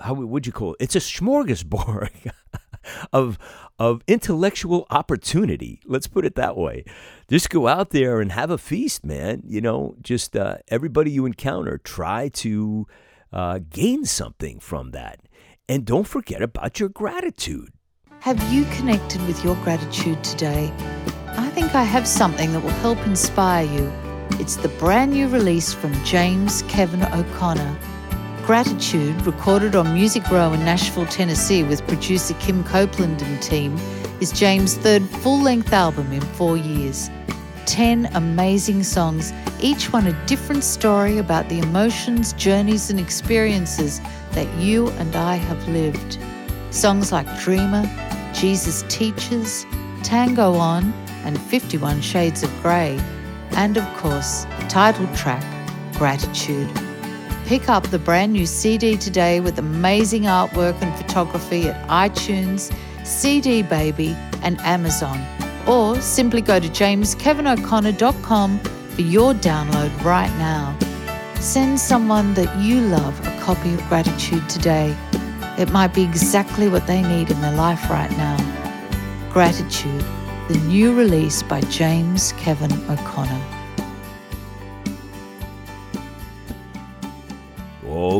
how 0.00 0.14
would 0.14 0.46
you 0.46 0.52
call 0.52 0.74
it? 0.74 0.78
It's 0.80 0.96
a 0.96 1.00
smorgasbord 1.00 2.30
of 3.12 3.38
of 3.78 4.02
intellectual 4.06 4.86
opportunity. 4.90 5.80
Let's 5.86 6.08
put 6.08 6.24
it 6.24 6.34
that 6.34 6.56
way. 6.56 6.84
Just 7.30 7.50
go 7.50 7.68
out 7.68 7.90
there 7.90 8.20
and 8.20 8.32
have 8.32 8.50
a 8.50 8.58
feast, 8.58 9.04
man. 9.04 9.42
You 9.46 9.60
know, 9.60 9.94
just 10.00 10.36
uh, 10.36 10.58
everybody 10.68 11.10
you 11.10 11.26
encounter, 11.26 11.78
try 11.78 12.28
to 12.28 12.86
uh, 13.32 13.60
gain 13.70 14.04
something 14.04 14.58
from 14.58 14.90
that. 14.92 15.20
And 15.68 15.84
don't 15.84 16.06
forget 16.06 16.42
about 16.42 16.80
your 16.80 16.88
gratitude. 16.88 17.72
Have 18.20 18.42
you 18.52 18.64
connected 18.76 19.24
with 19.26 19.44
your 19.44 19.54
gratitude 19.56 20.24
today? 20.24 20.72
I 21.28 21.50
think 21.50 21.74
I 21.74 21.84
have 21.84 22.08
something 22.08 22.52
that 22.52 22.60
will 22.60 22.70
help 22.70 22.98
inspire 23.06 23.64
you. 23.64 23.92
It's 24.40 24.56
the 24.56 24.68
brand 24.70 25.12
new 25.12 25.28
release 25.28 25.72
from 25.72 25.92
James 26.04 26.62
Kevin 26.62 27.04
O'Connor. 27.04 27.78
Gratitude, 28.48 29.20
recorded 29.26 29.76
on 29.76 29.92
Music 29.92 30.26
Row 30.30 30.54
in 30.54 30.64
Nashville, 30.64 31.04
Tennessee, 31.04 31.62
with 31.64 31.86
producer 31.86 32.32
Kim 32.40 32.64
Copeland 32.64 33.20
and 33.20 33.42
team, 33.42 33.76
is 34.22 34.32
James' 34.32 34.74
third 34.74 35.02
full 35.02 35.42
length 35.42 35.70
album 35.70 36.10
in 36.14 36.22
four 36.22 36.56
years. 36.56 37.10
10 37.66 38.06
amazing 38.14 38.84
songs, 38.84 39.34
each 39.60 39.92
one 39.92 40.06
a 40.06 40.24
different 40.24 40.64
story 40.64 41.18
about 41.18 41.46
the 41.50 41.58
emotions, 41.58 42.32
journeys, 42.32 42.88
and 42.88 42.98
experiences 42.98 44.00
that 44.32 44.48
you 44.56 44.88
and 44.92 45.14
I 45.14 45.34
have 45.34 45.68
lived. 45.68 46.16
Songs 46.70 47.12
like 47.12 47.26
Dreamer, 47.40 47.84
Jesus 48.32 48.82
Teaches, 48.88 49.66
Tango 50.02 50.54
On, 50.54 50.90
and 51.26 51.38
51 51.38 52.00
Shades 52.00 52.42
of 52.42 52.62
Grey, 52.62 52.98
and 53.50 53.76
of 53.76 53.84
course, 53.98 54.44
the 54.58 54.66
title 54.68 55.06
track 55.14 55.44
Gratitude. 55.98 56.87
Pick 57.48 57.68
up 57.68 57.88
the 57.88 57.98
brand 57.98 58.34
new 58.34 58.46
CD 58.46 58.96
today 58.96 59.40
with 59.40 59.58
amazing 59.58 60.24
artwork 60.24 60.80
and 60.82 60.94
photography 60.96 61.68
at 61.68 61.88
iTunes, 61.88 62.72
CD 63.04 63.62
Baby, 63.62 64.14
and 64.42 64.60
Amazon 64.60 65.18
or 65.68 66.00
simply 66.00 66.40
go 66.40 66.58
to 66.58 66.68
jameskevinoconnor.com 66.68 68.58
for 68.58 69.02
your 69.02 69.34
download 69.34 70.02
right 70.02 70.34
now. 70.38 70.76
Send 71.34 71.78
someone 71.78 72.34
that 72.34 72.58
you 72.58 72.80
love 72.80 73.20
a 73.26 73.40
copy 73.40 73.74
of 73.74 73.82
gratitude 73.88 74.48
today. 74.48 74.96
It 75.58 75.70
might 75.70 75.94
be 75.94 76.02
exactly 76.02 76.68
what 76.68 76.86
they 76.86 77.02
need 77.02 77.30
in 77.30 77.40
their 77.42 77.54
life 77.54 77.90
right 77.90 78.10
now. 78.12 78.36
Gratitude, 79.30 80.04
the 80.48 80.58
new 80.66 80.94
release 80.94 81.42
by 81.42 81.60
James 81.62 82.32
Kevin 82.32 82.72
O'Connor. 82.90 83.57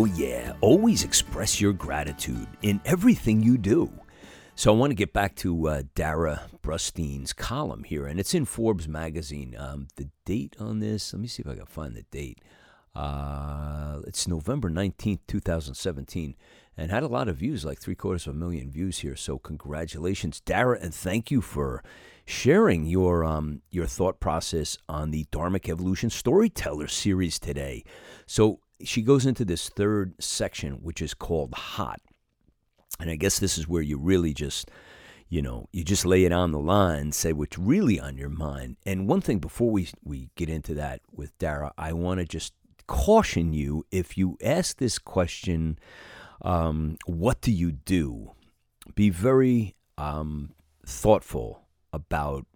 Oh, 0.00 0.04
yeah, 0.04 0.52
always 0.60 1.02
express 1.02 1.60
your 1.60 1.72
gratitude 1.72 2.46
in 2.62 2.80
everything 2.84 3.42
you 3.42 3.58
do. 3.58 3.90
So 4.54 4.72
I 4.72 4.76
want 4.76 4.92
to 4.92 4.94
get 4.94 5.12
back 5.12 5.34
to 5.38 5.68
uh, 5.68 5.82
Darrah 5.96 6.42
Brustein's 6.62 7.32
column 7.32 7.82
here, 7.82 8.06
and 8.06 8.20
it's 8.20 8.32
in 8.32 8.44
Forbes 8.44 8.86
magazine. 8.86 9.56
Um, 9.58 9.88
the 9.96 10.08
date 10.24 10.54
on 10.60 10.78
this, 10.78 11.12
let 11.12 11.20
me 11.20 11.26
see 11.26 11.42
if 11.42 11.48
I 11.48 11.56
can 11.56 11.66
find 11.66 11.96
the 11.96 12.04
date. 12.12 12.40
Uh, 12.94 13.98
it's 14.06 14.28
November 14.28 14.70
19th, 14.70 15.18
2017, 15.26 16.36
and 16.76 16.92
had 16.92 17.02
a 17.02 17.08
lot 17.08 17.26
of 17.26 17.38
views, 17.38 17.64
like 17.64 17.80
three 17.80 17.96
quarters 17.96 18.28
of 18.28 18.36
a 18.36 18.38
million 18.38 18.70
views 18.70 19.00
here. 19.00 19.16
So 19.16 19.36
congratulations, 19.40 20.40
Darrah, 20.46 20.80
and 20.80 20.94
thank 20.94 21.32
you 21.32 21.40
for 21.40 21.82
sharing 22.24 22.84
your 22.84 23.24
um, 23.24 23.62
your 23.72 23.86
thought 23.86 24.20
process 24.20 24.78
on 24.88 25.10
the 25.10 25.24
Dharmic 25.32 25.68
Evolution 25.68 26.08
Storyteller 26.08 26.86
series 26.86 27.40
today. 27.40 27.82
So 28.24 28.60
she 28.82 29.02
goes 29.02 29.26
into 29.26 29.44
this 29.44 29.68
third 29.68 30.14
section, 30.18 30.74
which 30.82 31.02
is 31.02 31.14
called 31.14 31.54
Hot. 31.54 32.00
And 33.00 33.10
I 33.10 33.16
guess 33.16 33.38
this 33.38 33.58
is 33.58 33.68
where 33.68 33.82
you 33.82 33.98
really 33.98 34.34
just, 34.34 34.70
you 35.28 35.42
know, 35.42 35.68
you 35.72 35.84
just 35.84 36.04
lay 36.04 36.24
it 36.24 36.32
on 36.32 36.52
the 36.52 36.58
line, 36.58 37.12
say 37.12 37.32
what's 37.32 37.58
really 37.58 38.00
on 38.00 38.16
your 38.16 38.28
mind. 38.28 38.76
And 38.84 39.08
one 39.08 39.20
thing 39.20 39.38
before 39.38 39.70
we, 39.70 39.88
we 40.02 40.30
get 40.36 40.48
into 40.48 40.74
that 40.74 41.00
with 41.12 41.36
Darrah, 41.38 41.72
I 41.78 41.92
want 41.92 42.20
to 42.20 42.26
just 42.26 42.54
caution 42.86 43.52
you 43.52 43.84
if 43.90 44.18
you 44.18 44.36
ask 44.42 44.78
this 44.78 44.98
question, 44.98 45.78
um, 46.42 46.98
what 47.06 47.40
do 47.40 47.52
you 47.52 47.72
do? 47.72 48.32
Be 48.94 49.10
very 49.10 49.76
um, 49.96 50.54
thoughtful 50.84 51.66
about 51.92 52.46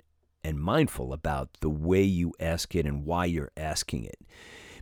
and 0.45 0.59
mindful 0.59 1.13
about 1.13 1.51
the 1.61 1.71
way 1.71 2.03
you 2.03 2.33
ask 2.41 2.75
it 2.75 2.87
and 2.87 3.05
why 3.05 3.27
you're 3.27 3.53
asking 3.57 4.05
it. 4.05 4.19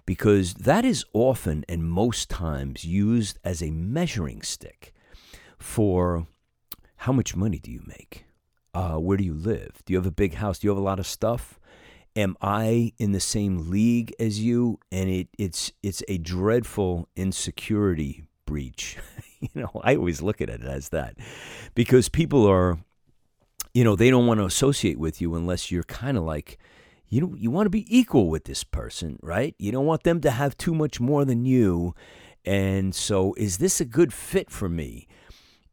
Because 0.07 0.55
that 0.55 0.85
is 0.85 1.05
often 1.13 1.65
and 1.69 1.85
most 1.85 2.29
times 2.29 2.85
used 2.85 3.39
as 3.45 3.63
a 3.63 3.71
measuring 3.71 4.43
stick 4.43 4.93
for 5.59 6.27
how 6.97 7.13
much 7.13 7.37
money 7.37 7.59
do 7.59 7.71
you 7.71 7.83
make? 7.87 8.25
Uh, 8.75 8.97
where 8.97 9.17
do 9.17 9.25
you 9.25 9.35
live? 9.35 9.83
Do 9.85 9.93
you 9.93 9.99
have 9.99 10.07
a 10.07 10.13
big 10.13 10.35
house? 10.35 10.59
Do 10.59 10.67
you 10.67 10.71
have 10.71 10.79
a 10.79 10.83
lot 10.83 10.99
of 10.99 11.07
stuff? 11.07 11.59
Am 12.17 12.37
I 12.41 12.93
in 12.99 13.13
the 13.13 13.21
same 13.21 13.71
league 13.71 14.13
as 14.19 14.41
you? 14.41 14.79
And 14.91 15.09
it, 15.09 15.29
it's 15.39 15.73
it's 15.83 16.03
a 16.09 16.19
dreadful 16.19 17.09
insecurity 17.17 18.25
breach. 18.47 18.97
you 19.41 19.49
know, 19.55 19.71
I 19.83 19.97
always 19.97 20.21
look 20.21 20.41
at 20.41 20.51
it 20.51 20.63
as 20.63 20.91
that 20.91 21.17
because 21.75 22.09
people 22.09 22.47
are, 22.47 22.79
you 23.73 23.85
know, 23.85 23.97
they 23.97 24.11
don't 24.11 24.27
want 24.27 24.41
to 24.41 24.45
associate 24.45 24.99
with 24.99 25.21
you 25.21 25.35
unless 25.35 25.71
you're 25.71 25.85
kind 25.85 26.19
of 26.19 26.25
like, 26.25 26.59
you 27.11 27.35
you 27.37 27.51
want 27.51 27.67
to 27.67 27.71
be 27.71 27.87
equal 27.95 28.31
with 28.31 28.45
this 28.45 28.65
person, 28.65 29.19
right? 29.23 29.55
You 29.59 29.73
don't 29.73 29.87
want 29.87 30.05
them 30.05 30.21
to 30.23 30.31
have 30.31 30.57
too 30.57 30.75
much 30.75 31.01
more 31.01 31.25
than 31.25 31.45
you. 31.45 31.95
And 32.45 32.95
so, 32.95 33.35
is 33.35 33.59
this 33.59 33.81
a 33.81 33.85
good 33.85 34.15
fit 34.15 34.51
for 34.51 34.69
me? 34.69 35.07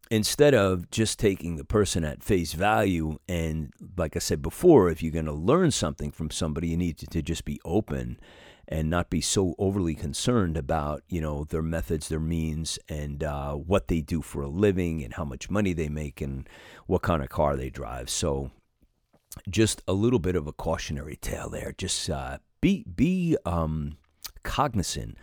instead 0.10 0.54
of 0.54 0.90
just 0.90 1.20
taking 1.20 1.58
the 1.58 1.66
person 1.66 2.04
at 2.06 2.24
face 2.24 2.54
value 2.54 3.18
and 3.28 3.74
like 3.98 4.16
i 4.16 4.20
said 4.20 4.42
before 4.42 4.90
if 4.90 5.04
you're 5.04 5.12
going 5.12 5.26
to 5.26 5.34
learn 5.34 5.72
something 5.72 6.12
from 6.12 6.32
somebody 6.32 6.70
you 6.70 6.78
need 6.78 6.98
to, 6.98 7.06
to, 7.08 7.22
just 7.22 7.44
be 7.44 7.60
open 7.66 8.18
and 8.68 8.90
not 8.90 9.10
be 9.10 9.22
so 9.22 9.56
overly 9.58 9.96
concerned 9.96 10.56
about 10.56 11.04
you 11.10 11.20
know 11.20 11.44
their 11.46 11.62
methods 11.62 12.08
their 12.08 12.20
means 12.20 12.80
and 12.88 13.24
uh, 13.24 13.54
what 13.54 13.88
they 13.88 14.02
do 14.02 14.22
for 14.22 14.42
a 14.42 14.48
living 14.48 15.04
and 15.04 15.16
how 15.16 15.26
much 15.26 15.50
money 15.50 15.74
they 15.74 15.90
make 15.90 16.22
and 16.22 16.48
what 16.86 17.02
kind 17.02 17.22
of 17.22 17.30
car 17.30 17.56
they 17.56 17.70
drive 17.70 18.10
so 18.10 18.52
just 19.50 19.82
a 19.88 19.94
little 19.94 20.20
bit 20.20 20.36
of 20.36 20.48
a 20.48 20.54
cautionary 20.54 21.16
tale 21.16 21.50
there 21.50 21.74
just 21.78 22.10
uh, 22.10 22.38
be 22.62 22.84
be 22.84 23.38
um, 23.46 23.98
cognizant 24.44 25.18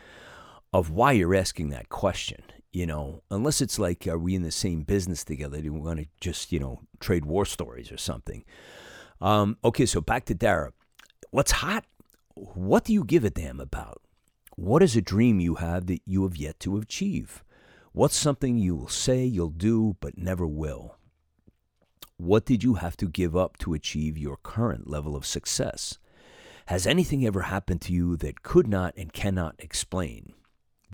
of 0.72 0.90
why 0.90 1.12
you're 1.12 1.34
asking 1.34 1.70
that 1.70 1.88
question 1.88 2.42
you 2.74 2.86
know, 2.86 3.22
unless 3.30 3.60
it's 3.60 3.78
like, 3.78 4.04
are 4.08 4.18
we 4.18 4.34
in 4.34 4.42
the 4.42 4.50
same 4.50 4.82
business 4.82 5.22
together? 5.22 5.60
Do 5.60 5.72
we 5.72 5.78
want 5.78 6.00
to 6.00 6.06
just, 6.20 6.50
you 6.50 6.58
know, 6.58 6.80
trade 6.98 7.24
war 7.24 7.46
stories 7.46 7.92
or 7.92 7.96
something? 7.96 8.44
Um, 9.20 9.56
okay, 9.64 9.86
so 9.86 10.00
back 10.00 10.24
to 10.24 10.34
Darrah. 10.34 10.72
What's 11.30 11.52
hot? 11.52 11.84
What 12.34 12.82
do 12.82 12.92
you 12.92 13.04
give 13.04 13.24
a 13.24 13.30
damn 13.30 13.60
about? 13.60 14.02
What 14.56 14.82
is 14.82 14.96
a 14.96 15.00
dream 15.00 15.38
you 15.38 15.54
have 15.56 15.86
that 15.86 16.02
you 16.04 16.24
have 16.24 16.36
yet 16.36 16.58
to 16.60 16.76
achieve? 16.78 17.44
What's 17.92 18.16
something 18.16 18.58
you 18.58 18.74
will 18.74 18.88
say 18.88 19.24
you'll 19.24 19.50
do 19.50 19.96
but 20.00 20.18
never 20.18 20.44
will? 20.44 20.96
What 22.16 22.44
did 22.44 22.62
you 22.62 22.74
have 22.74 22.96
to 22.98 23.08
give 23.08 23.36
up 23.36 23.58
to 23.58 23.74
achieve 23.74 24.16
your 24.16 24.36
current 24.36 24.88
level 24.88 25.16
of 25.16 25.26
success? 25.26 25.98
Has 26.66 26.86
anything 26.86 27.26
ever 27.26 27.42
happened 27.42 27.80
to 27.82 27.92
you 27.92 28.16
that 28.18 28.42
could 28.42 28.66
not 28.66 28.94
and 28.96 29.12
cannot 29.12 29.56
explain? 29.58 30.34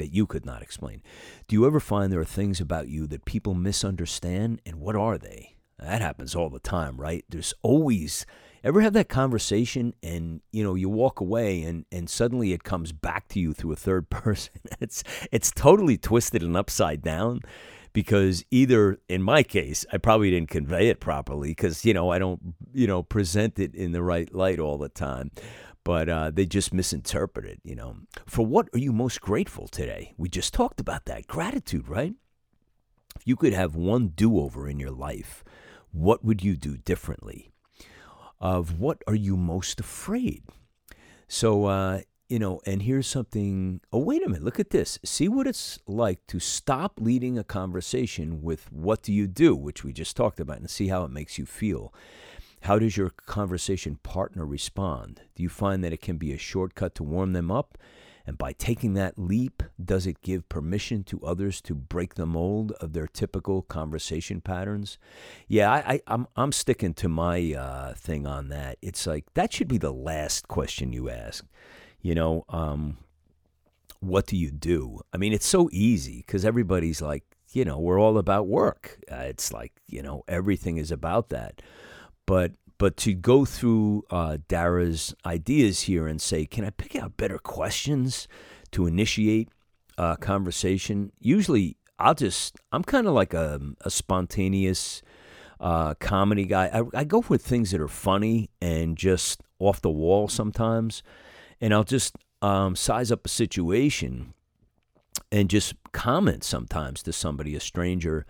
that 0.00 0.14
you 0.14 0.26
could 0.26 0.46
not 0.46 0.62
explain. 0.62 1.02
Do 1.46 1.54
you 1.54 1.66
ever 1.66 1.78
find 1.78 2.10
there 2.10 2.20
are 2.20 2.24
things 2.24 2.58
about 2.58 2.88
you 2.88 3.06
that 3.08 3.26
people 3.26 3.52
misunderstand? 3.52 4.62
And 4.64 4.76
what 4.80 4.96
are 4.96 5.18
they? 5.18 5.56
That 5.78 6.00
happens 6.00 6.34
all 6.34 6.48
the 6.48 6.58
time, 6.58 6.96
right? 6.96 7.22
There's 7.28 7.52
always 7.62 8.24
ever 8.64 8.80
have 8.80 8.94
that 8.94 9.08
conversation 9.08 9.94
and 10.02 10.40
you 10.52 10.62
know 10.62 10.74
you 10.74 10.88
walk 10.88 11.20
away 11.20 11.62
and 11.62 11.86
and 11.90 12.10
suddenly 12.10 12.52
it 12.52 12.62
comes 12.62 12.92
back 12.92 13.26
to 13.28 13.40
you 13.40 13.54
through 13.54 13.72
a 13.72 13.76
third 13.76 14.10
person. 14.10 14.54
It's 14.80 15.04
it's 15.30 15.50
totally 15.50 15.98
twisted 15.98 16.42
and 16.42 16.56
upside 16.56 17.02
down 17.02 17.40
because 17.92 18.44
either 18.50 18.98
in 19.08 19.22
my 19.22 19.42
case 19.42 19.84
I 19.92 19.98
probably 19.98 20.30
didn't 20.30 20.50
convey 20.50 20.88
it 20.88 21.00
properly 21.00 21.50
because 21.50 21.84
you 21.84 21.94
know 21.94 22.10
I 22.10 22.18
don't 22.18 22.54
you 22.72 22.86
know 22.86 23.02
present 23.02 23.58
it 23.58 23.74
in 23.74 23.92
the 23.92 24.02
right 24.02 24.32
light 24.34 24.58
all 24.58 24.78
the 24.78 24.88
time 24.88 25.30
but 25.84 26.08
uh, 26.08 26.30
they 26.30 26.46
just 26.46 26.72
misinterpret 26.72 27.44
it. 27.44 27.60
You 27.64 27.74
know, 27.74 27.96
for 28.26 28.44
what 28.44 28.68
are 28.74 28.78
you 28.78 28.92
most 28.92 29.20
grateful 29.20 29.68
today? 29.68 30.14
We 30.16 30.28
just 30.28 30.54
talked 30.54 30.80
about 30.80 31.06
that 31.06 31.26
gratitude, 31.26 31.88
right? 31.88 32.14
If 33.16 33.26
you 33.26 33.36
could 33.36 33.52
have 33.52 33.74
one 33.74 34.08
do-over 34.08 34.68
in 34.68 34.78
your 34.78 34.90
life, 34.90 35.42
what 35.92 36.24
would 36.24 36.42
you 36.42 36.56
do 36.56 36.76
differently? 36.76 37.50
Of 38.40 38.78
what 38.78 39.02
are 39.06 39.14
you 39.14 39.36
most 39.36 39.80
afraid? 39.80 40.44
So, 41.28 41.66
uh, 41.66 42.00
you 42.30 42.38
know, 42.38 42.60
and 42.64 42.82
here's 42.82 43.08
something. 43.08 43.80
Oh, 43.92 43.98
wait 43.98 44.24
a 44.24 44.28
minute. 44.28 44.44
Look 44.44 44.60
at 44.60 44.70
this. 44.70 45.00
See 45.04 45.28
what 45.28 45.48
it's 45.48 45.80
like 45.86 46.24
to 46.28 46.38
stop 46.38 47.00
leading 47.00 47.36
a 47.36 47.44
conversation 47.44 48.40
with 48.40 48.70
what 48.72 49.02
do 49.02 49.12
you 49.12 49.26
do, 49.26 49.56
which 49.56 49.82
we 49.82 49.92
just 49.92 50.16
talked 50.16 50.38
about, 50.38 50.58
and 50.58 50.70
see 50.70 50.88
how 50.88 51.04
it 51.04 51.10
makes 51.10 51.38
you 51.38 51.44
feel. 51.44 51.92
How 52.62 52.78
does 52.78 52.96
your 52.96 53.10
conversation 53.10 53.98
partner 54.02 54.46
respond? 54.46 55.22
Do 55.34 55.42
you 55.42 55.48
find 55.48 55.82
that 55.82 55.92
it 55.92 56.02
can 56.02 56.18
be 56.18 56.32
a 56.32 56.38
shortcut 56.38 56.94
to 56.96 57.02
warm 57.02 57.32
them 57.32 57.50
up? 57.50 57.76
And 58.26 58.38
by 58.38 58.52
taking 58.52 58.94
that 58.94 59.18
leap, 59.18 59.62
does 59.82 60.06
it 60.06 60.22
give 60.22 60.48
permission 60.48 61.02
to 61.04 61.20
others 61.24 61.60
to 61.62 61.74
break 61.74 62.14
the 62.14 62.26
mold 62.26 62.70
of 62.72 62.92
their 62.92 63.08
typical 63.08 63.62
conversation 63.62 64.40
patterns? 64.40 64.98
Yeah, 65.48 65.72
I, 65.72 65.94
am 65.94 66.00
I'm, 66.06 66.26
I'm 66.36 66.52
sticking 66.52 66.94
to 66.94 67.08
my 67.08 67.54
uh, 67.54 67.94
thing 67.94 68.28
on 68.28 68.50
that. 68.50 68.78
It's 68.82 69.04
like 69.04 69.24
that 69.34 69.52
should 69.52 69.66
be 69.66 69.78
the 69.78 69.92
last 69.92 70.46
question 70.46 70.92
you 70.92 71.10
ask. 71.10 71.44
You 72.02 72.14
know, 72.14 72.44
um, 72.48 72.98
what 74.00 74.26
do 74.26 74.36
you 74.36 74.50
do? 74.50 75.00
I 75.12 75.16
mean, 75.18 75.32
it's 75.32 75.46
so 75.46 75.68
easy 75.72 76.24
because 76.26 76.44
everybody's 76.44 77.02
like, 77.02 77.24
you 77.52 77.64
know, 77.64 77.78
we're 77.78 78.00
all 78.00 78.16
about 78.16 78.46
work. 78.46 79.00
Uh, 79.10 79.16
it's 79.16 79.52
like, 79.52 79.72
you 79.86 80.02
know, 80.02 80.22
everything 80.28 80.78
is 80.78 80.90
about 80.90 81.28
that. 81.30 81.60
But 82.26 82.52
but 82.78 82.96
to 82.98 83.12
go 83.12 83.44
through 83.44 84.04
uh, 84.10 84.38
Darrah's 84.48 85.14
ideas 85.26 85.82
here 85.82 86.06
and 86.06 86.20
say, 86.20 86.46
can 86.46 86.64
I 86.64 86.70
pick 86.70 86.96
out 86.96 87.18
better 87.18 87.38
questions 87.38 88.26
to 88.70 88.86
initiate 88.86 89.50
a 89.98 90.16
conversation? 90.16 91.12
Usually, 91.18 91.76
I'll 91.98 92.14
just 92.14 92.56
I'm 92.72 92.82
kind 92.82 93.06
of 93.06 93.12
like 93.12 93.34
a, 93.34 93.60
a 93.82 93.90
spontaneous 93.90 95.02
uh, 95.60 95.94
comedy 95.94 96.46
guy. 96.46 96.70
I, 96.72 97.00
I 97.00 97.04
go 97.04 97.20
for 97.20 97.36
things 97.36 97.72
that 97.72 97.80
are 97.80 97.88
funny 97.88 98.48
and 98.62 98.96
just 98.96 99.42
off 99.58 99.82
the 99.82 99.90
wall 99.90 100.28
sometimes, 100.28 101.02
and 101.60 101.74
I'll 101.74 101.84
just 101.84 102.16
um, 102.42 102.76
size 102.76 103.12
up 103.12 103.26
a 103.26 103.28
situation 103.28 104.34
and 105.30 105.50
just 105.50 105.74
comment 105.92 106.44
sometimes 106.44 107.02
to 107.02 107.12
somebody, 107.12 107.54
a 107.54 107.60
stranger, 107.60 108.26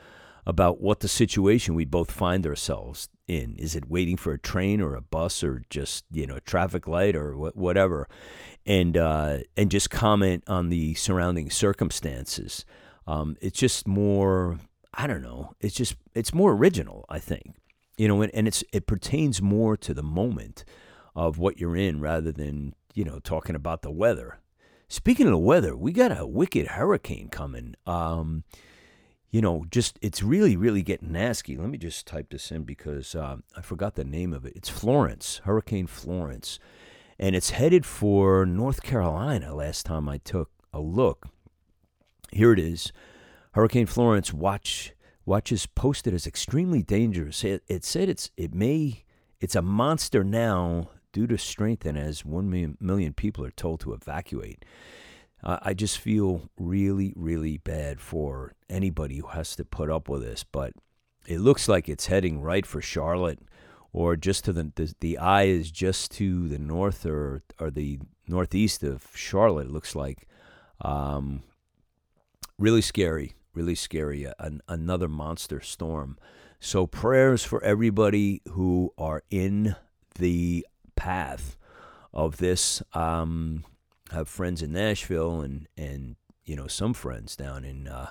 about 0.46 0.80
what 0.80 1.00
the 1.00 1.08
situation 1.08 1.74
we 1.74 1.84
both 1.84 2.10
find 2.10 2.46
ourselves 2.46 3.08
in. 3.28 3.56
Is 3.58 3.76
it 3.76 3.90
waiting 3.90 4.16
for 4.16 4.32
a 4.32 4.38
train 4.38 4.80
or 4.80 4.94
a 4.94 5.00
bus 5.00 5.44
or 5.44 5.62
just 5.70 6.04
you 6.10 6.26
know 6.26 6.36
a 6.36 6.40
traffic 6.40 6.86
light 6.86 7.14
or 7.14 7.32
wh- 7.32 7.56
whatever, 7.56 8.08
and 8.66 8.96
uh, 8.96 9.38
and 9.56 9.70
just 9.70 9.90
comment 9.90 10.44
on 10.46 10.70
the 10.70 10.94
surrounding 10.94 11.50
circumstances. 11.50 12.64
Um, 13.06 13.36
it's 13.40 13.58
just 13.58 13.86
more. 13.86 14.58
I 14.92 15.06
don't 15.06 15.22
know. 15.22 15.52
It's 15.60 15.76
just 15.76 15.94
it's 16.14 16.34
more 16.34 16.52
original. 16.52 17.04
I 17.08 17.18
think 17.20 17.54
you 17.96 18.08
know, 18.08 18.22
and, 18.22 18.34
and 18.34 18.48
it's 18.48 18.64
it 18.72 18.86
pertains 18.86 19.42
more 19.42 19.76
to 19.76 19.92
the 19.92 20.02
moment 20.02 20.64
of 21.14 21.38
what 21.38 21.60
you're 21.60 21.76
in 21.76 22.00
rather 22.00 22.32
than 22.32 22.74
you 22.94 23.04
know 23.04 23.18
talking 23.18 23.56
about 23.56 23.82
the 23.82 23.90
weather. 23.90 24.40
Speaking 24.88 25.26
of 25.26 25.32
the 25.32 25.38
weather, 25.38 25.76
we 25.76 25.92
got 25.92 26.16
a 26.16 26.26
wicked 26.26 26.66
hurricane 26.68 27.28
coming. 27.28 27.76
Um, 27.86 28.42
you 29.30 29.40
know, 29.40 29.64
just 29.70 29.98
it's 30.02 30.22
really, 30.22 30.56
really 30.56 30.82
getting 30.82 31.12
nasty. 31.12 31.56
Let 31.56 31.70
me 31.70 31.78
just 31.78 32.06
type 32.06 32.30
this 32.30 32.50
in 32.50 32.64
because 32.64 33.14
uh, 33.14 33.36
I 33.56 33.60
forgot 33.60 33.94
the 33.94 34.04
name 34.04 34.32
of 34.32 34.44
it. 34.44 34.52
It's 34.56 34.68
Florence, 34.68 35.40
Hurricane 35.44 35.86
Florence, 35.86 36.58
and 37.18 37.36
it's 37.36 37.50
headed 37.50 37.86
for 37.86 38.44
North 38.44 38.82
Carolina. 38.82 39.54
Last 39.54 39.86
time 39.86 40.08
I 40.08 40.18
took 40.18 40.50
a 40.72 40.80
look, 40.80 41.28
Here 42.32 42.52
it 42.52 42.58
is. 42.58 42.92
Hurricane 43.52 43.86
Florence 43.86 44.32
watch 44.32 44.92
watches 45.24 45.66
posted 45.66 46.12
as 46.14 46.26
extremely 46.26 46.82
dangerous. 46.82 47.44
It, 47.44 47.62
it 47.68 47.84
said 47.84 48.08
it's 48.08 48.30
it 48.36 48.54
may 48.54 49.04
it's 49.40 49.54
a 49.54 49.62
monster 49.62 50.24
now 50.24 50.90
due 51.12 51.26
to 51.26 51.38
strength 51.38 51.84
and 51.84 51.98
as 51.98 52.24
one 52.24 52.50
million, 52.50 52.76
million 52.80 53.12
people 53.12 53.44
are 53.44 53.50
told 53.50 53.80
to 53.80 53.92
evacuate. 53.92 54.64
Uh, 55.42 55.58
I 55.62 55.74
just 55.74 55.98
feel 55.98 56.50
really, 56.58 57.12
really 57.16 57.58
bad 57.58 58.00
for 58.00 58.52
anybody 58.68 59.18
who 59.18 59.28
has 59.28 59.56
to 59.56 59.64
put 59.64 59.90
up 59.90 60.08
with 60.08 60.22
this, 60.22 60.44
but 60.44 60.72
it 61.26 61.38
looks 61.40 61.68
like 61.68 61.88
it's 61.88 62.06
heading 62.06 62.40
right 62.40 62.66
for 62.66 62.82
Charlotte 62.82 63.40
or 63.92 64.16
just 64.16 64.44
to 64.44 64.52
the, 64.52 64.70
the, 64.74 64.94
the 65.00 65.18
eye 65.18 65.44
is 65.44 65.70
just 65.70 66.12
to 66.12 66.48
the 66.48 66.58
north 66.58 67.04
or, 67.04 67.42
or 67.58 67.70
the 67.70 67.98
northeast 68.28 68.82
of 68.82 69.06
Charlotte, 69.14 69.66
it 69.66 69.72
looks 69.72 69.94
like. 69.96 70.28
Um, 70.80 71.42
really 72.58 72.82
scary, 72.82 73.34
really 73.54 73.74
scary. 73.74 74.26
An, 74.38 74.60
another 74.68 75.08
monster 75.08 75.60
storm. 75.60 76.18
So 76.60 76.86
prayers 76.86 77.42
for 77.42 77.62
everybody 77.64 78.42
who 78.50 78.92
are 78.96 79.22
in 79.30 79.74
the 80.18 80.66
path 81.00 81.56
of 82.12 82.36
this. 82.36 82.82
Um, 82.92 83.64
have 84.10 84.28
friends 84.28 84.60
in 84.60 84.72
Nashville 84.72 85.40
and 85.40 85.66
and 85.78 86.16
you 86.44 86.56
know 86.56 86.66
some 86.66 86.92
friends 86.92 87.36
down 87.36 87.64
in 87.64 87.88
uh, 87.88 88.10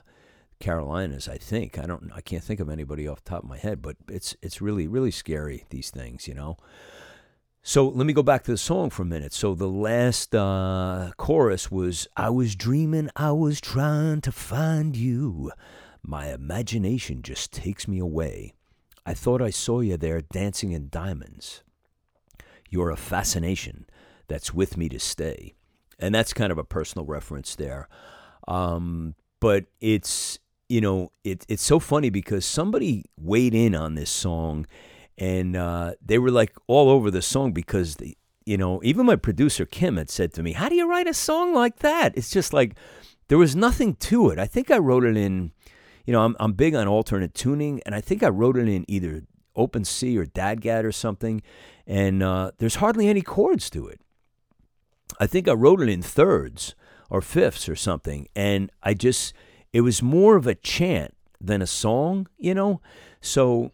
Carolinas. 0.60 1.28
I 1.28 1.38
think 1.38 1.78
I 1.78 1.86
don't. 1.86 2.12
I 2.16 2.22
can't 2.22 2.44
think 2.44 2.60
of 2.60 2.70
anybody 2.70 3.08
off 3.08 3.24
the 3.24 3.30
top 3.30 3.44
of 3.44 3.50
my 3.50 3.58
head, 3.58 3.82
but 3.82 3.96
it's 4.08 4.36
it's 4.42 4.60
really 4.60 4.88
really 4.88 5.12
scary 5.12 5.66
these 5.70 5.92
things, 5.92 6.28
you 6.28 6.34
know. 6.34 6.58
So 7.62 7.88
let 7.88 8.08
me 8.08 8.14
go 8.14 8.24
back 8.24 8.44
to 8.46 8.52
the 8.52 8.58
song 8.58 8.90
for 8.90 9.04
a 9.04 9.06
minute. 9.06 9.34
So 9.34 9.54
the 9.54 9.68
last 9.68 10.34
uh, 10.34 11.12
chorus 11.18 11.70
was 11.70 12.08
I 12.18 12.32
was 12.32 12.56
dreaming, 12.56 13.10
I 13.16 13.34
was 13.34 13.62
trying 13.62 14.22
to 14.22 14.32
find 14.32 14.96
you. 14.96 15.52
My 16.02 16.34
imagination 16.34 17.22
just 17.22 17.52
takes 17.54 17.88
me 17.88 18.00
away. 18.00 18.54
I 19.06 19.14
thought 19.14 19.42
I 19.42 19.52
saw 19.52 19.82
you 19.82 19.98
there 19.98 20.22
dancing 20.22 20.72
in 20.72 20.90
diamonds. 20.90 21.64
You're 22.70 22.90
a 22.90 22.98
fascination 22.98 23.86
that's 24.28 24.54
with 24.54 24.78
me 24.78 24.90
to 24.90 25.00
stay. 25.00 25.56
And 26.00 26.16
that's 26.16 26.34
kind 26.34 26.52
of 26.52 26.58
a 26.58 26.64
personal 26.64 27.06
reference 27.06 27.56
there. 27.56 27.90
Um, 28.48 29.16
but 29.40 29.66
it's, 29.82 30.40
you 30.70 30.82
know, 30.82 31.12
it, 31.24 31.46
it's 31.50 31.64
so 31.64 31.80
funny 31.80 32.10
because 32.10 32.46
somebody 32.46 33.06
weighed 33.18 33.54
in 33.54 33.76
on 33.76 33.96
this 33.96 34.10
song 34.10 34.66
and 35.20 35.56
uh, 35.56 35.94
they 36.04 36.18
were 36.18 36.32
like 36.32 36.56
all 36.68 36.90
over 36.90 37.12
the 37.12 37.22
song 37.22 37.52
because 37.52 37.98
you 38.46 38.58
know, 38.58 38.80
even 38.84 39.06
my 39.06 39.16
producer 39.16 39.66
Kim 39.66 39.98
had 39.98 40.10
said 40.10 40.34
to 40.34 40.42
me, 40.42 40.54
"How 40.54 40.70
do 40.70 40.76
you 40.76 40.90
write 40.90 41.08
a 41.08 41.14
song 41.14 41.54
like 41.54 41.80
that?" 41.80 42.18
It's 42.18 42.32
just 42.32 42.54
like 42.54 42.76
there 43.28 43.38
was 43.38 43.56
nothing 43.56 43.96
to 43.96 44.30
it. 44.30 44.40
I 44.40 44.48
think 44.48 44.72
I 44.72 44.78
wrote 44.78 45.04
it 45.04 45.16
in, 45.18 45.52
you 46.06 46.14
know, 46.14 46.24
I'm 46.24 46.36
I'm 46.40 46.54
big 46.54 46.74
on 46.74 46.88
alternate 46.88 47.36
tuning, 47.36 47.82
and 47.86 47.94
I 47.94 48.02
think 48.02 48.24
I 48.24 48.30
wrote 48.30 48.58
it 48.58 48.68
in 48.68 48.86
either 48.88 49.24
open 49.60 49.84
C 49.84 50.18
or 50.18 50.26
DADGAD 50.26 50.86
or 50.86 50.92
something, 50.92 51.42
and 51.86 52.24
uh, 52.24 52.52
there's 52.58 52.76
hardly 52.76 53.08
any 53.08 53.22
chords 53.22 53.70
to 53.72 53.88
it. 53.88 54.02
I 55.20 55.28
think 55.28 55.48
I 55.48 55.54
wrote 55.54 55.82
it 55.82 55.90
in 55.90 56.02
thirds 56.02 56.76
or 57.10 57.22
fifths 57.22 57.68
or 57.68 57.76
something, 57.76 58.28
and 58.36 58.72
I 58.84 58.94
just 58.94 59.34
it 59.74 59.82
was 59.82 60.02
more 60.02 60.36
of 60.36 60.48
a 60.48 60.56
chant 60.56 61.16
than 61.42 61.62
a 61.62 61.68
song, 61.68 62.28
you 62.38 62.54
know. 62.54 62.82
So 63.22 63.72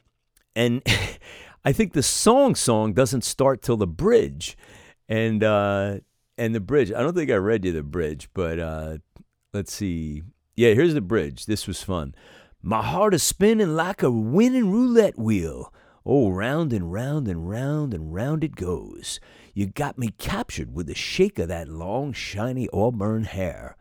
and 0.56 0.82
I 1.65 1.71
think 1.71 1.93
the 1.93 2.04
song 2.04 2.56
song 2.56 2.93
doesn't 2.93 3.24
start 3.24 3.62
till 3.62 3.78
the 3.78 3.88
bridge, 3.88 4.58
and 5.10 5.43
uh, 5.43 6.00
and 6.38 6.56
the 6.56 6.60
bridge. 6.60 6.91
I 6.91 7.02
don't 7.02 7.15
think 7.15 7.32
I 7.32 7.36
read 7.36 7.65
you 7.65 7.71
the 7.71 7.84
bridge, 7.84 8.30
but 8.34 8.60
uh, 8.60 8.98
let's 9.54 9.74
see. 9.74 10.24
Yeah, 10.56 10.74
here's 10.74 10.93
the 10.93 11.02
bridge. 11.02 11.48
This 11.48 11.67
was 11.67 11.84
fun. 11.84 12.15
My 12.67 12.82
heart 12.82 13.13
is 13.13 13.21
spinning 13.21 13.75
like 13.75 14.01
a 14.01 14.10
winning 14.10 14.71
roulette 14.71 15.19
wheel. 15.19 15.71
Oh, 16.04 16.32
round 16.32 16.73
and 16.73 16.91
round 16.91 17.28
and 17.28 17.47
round 17.47 17.93
and 17.93 18.12
round 18.12 18.43
it 18.43 18.56
goes. 18.56 19.19
You 19.54 19.67
got 19.67 19.99
me 19.99 20.10
captured 20.17 20.73
with 20.73 20.88
the 20.88 20.95
shake 20.95 21.38
of 21.38 21.49
that 21.49 21.67
long, 21.67 22.12
shiny 22.12 22.67
auburn 22.73 23.25
hair. 23.25 23.78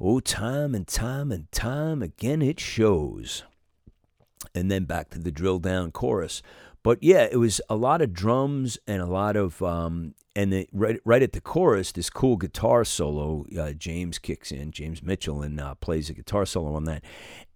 Oh, 0.00 0.20
time 0.20 0.74
and 0.74 0.86
time 0.86 1.30
and 1.30 1.52
time 1.52 2.00
again 2.02 2.40
it 2.40 2.58
shows 2.58 3.42
and 4.54 4.70
then 4.70 4.84
back 4.84 5.10
to 5.10 5.18
the 5.18 5.30
drill 5.30 5.58
down 5.58 5.92
chorus. 5.92 6.40
But 6.82 7.02
yeah, 7.02 7.28
it 7.30 7.36
was 7.36 7.60
a 7.68 7.76
lot 7.76 8.00
of 8.00 8.14
drums 8.14 8.78
and 8.86 9.02
a 9.02 9.06
lot 9.06 9.36
of 9.36 9.62
um, 9.62 10.14
and 10.36 10.52
the, 10.52 10.68
right 10.72 11.00
right 11.04 11.22
at 11.22 11.32
the 11.32 11.40
chorus, 11.40 11.90
this 11.90 12.10
cool 12.10 12.36
guitar 12.36 12.84
solo. 12.84 13.46
Uh, 13.58 13.72
James 13.72 14.18
kicks 14.18 14.52
in, 14.52 14.70
James 14.70 15.02
Mitchell, 15.02 15.42
and 15.42 15.58
uh, 15.58 15.74
plays 15.76 16.10
a 16.10 16.12
guitar 16.12 16.44
solo 16.44 16.74
on 16.74 16.84
that. 16.84 17.02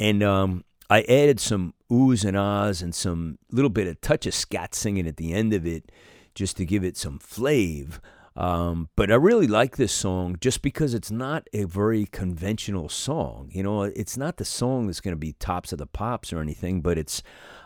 And 0.01 0.23
um, 0.23 0.65
I 0.89 1.03
added 1.03 1.39
some 1.39 1.75
oohs 1.93 2.25
and 2.25 2.37
ahs 2.37 2.81
and 2.83 2.95
some 2.95 3.39
little 3.53 3.71
bit 3.71 3.87
of 3.87 4.01
touch 4.01 4.27
of 4.27 4.35
scat 4.35 4.75
singing 4.75 5.07
at 5.07 5.19
the 5.19 5.35
end 5.35 5.53
of 5.53 5.67
it, 5.67 5.93
just 6.35 6.57
to 6.57 6.65
give 6.65 6.83
it 6.83 6.97
some 6.97 7.19
flave. 7.19 8.01
Um, 8.35 8.89
but 8.97 9.13
I 9.13 9.17
really 9.17 9.49
like 9.49 9.77
this 9.77 9.93
song 9.93 10.37
just 10.41 10.63
because 10.63 10.95
it's 10.95 11.11
not 11.11 11.49
a 11.53 11.65
very 11.65 12.07
conventional 12.07 12.89
song. 12.89 13.51
You 13.53 13.63
know, 13.63 13.83
it's 13.83 14.17
not 14.17 14.39
the 14.39 14.45
song 14.47 14.87
that's 14.87 15.03
going 15.03 15.13
to 15.13 15.19
be 15.19 15.35
tops 15.35 15.73
of 15.73 15.79
the 15.79 15.87
pops 15.87 16.33
or 16.33 16.41
anything, 16.41 16.81
but 16.81 16.97
it's 16.97 17.23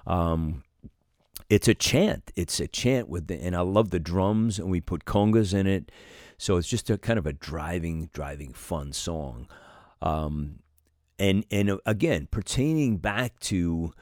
um, 0.07 0.64
it's 1.55 1.69
a 1.69 1.75
chant. 1.75 2.33
It's 2.35 2.59
a 2.61 2.67
chant 2.67 3.09
with 3.09 3.29
the, 3.29 3.40
and 3.40 3.55
I 3.55 3.61
love 3.61 3.90
the 3.90 4.01
drums, 4.01 4.59
and 4.59 4.71
we 4.71 4.81
put 4.81 5.05
congas 5.05 5.55
in 5.55 5.67
it, 5.67 5.93
so 6.37 6.57
it's 6.57 6.69
just 6.69 6.90
a 6.90 6.99
kind 6.99 7.19
of 7.19 7.27
a 7.27 7.33
driving, 7.33 8.11
driving 8.12 8.53
fun 8.53 8.93
song. 8.93 9.49
Um, 10.03 10.61
and 11.19 11.45
and 11.51 11.71
uh, 11.71 11.79
again, 11.87 12.27
pertaining 12.31 12.97
back 12.97 13.38
to, 13.40 13.93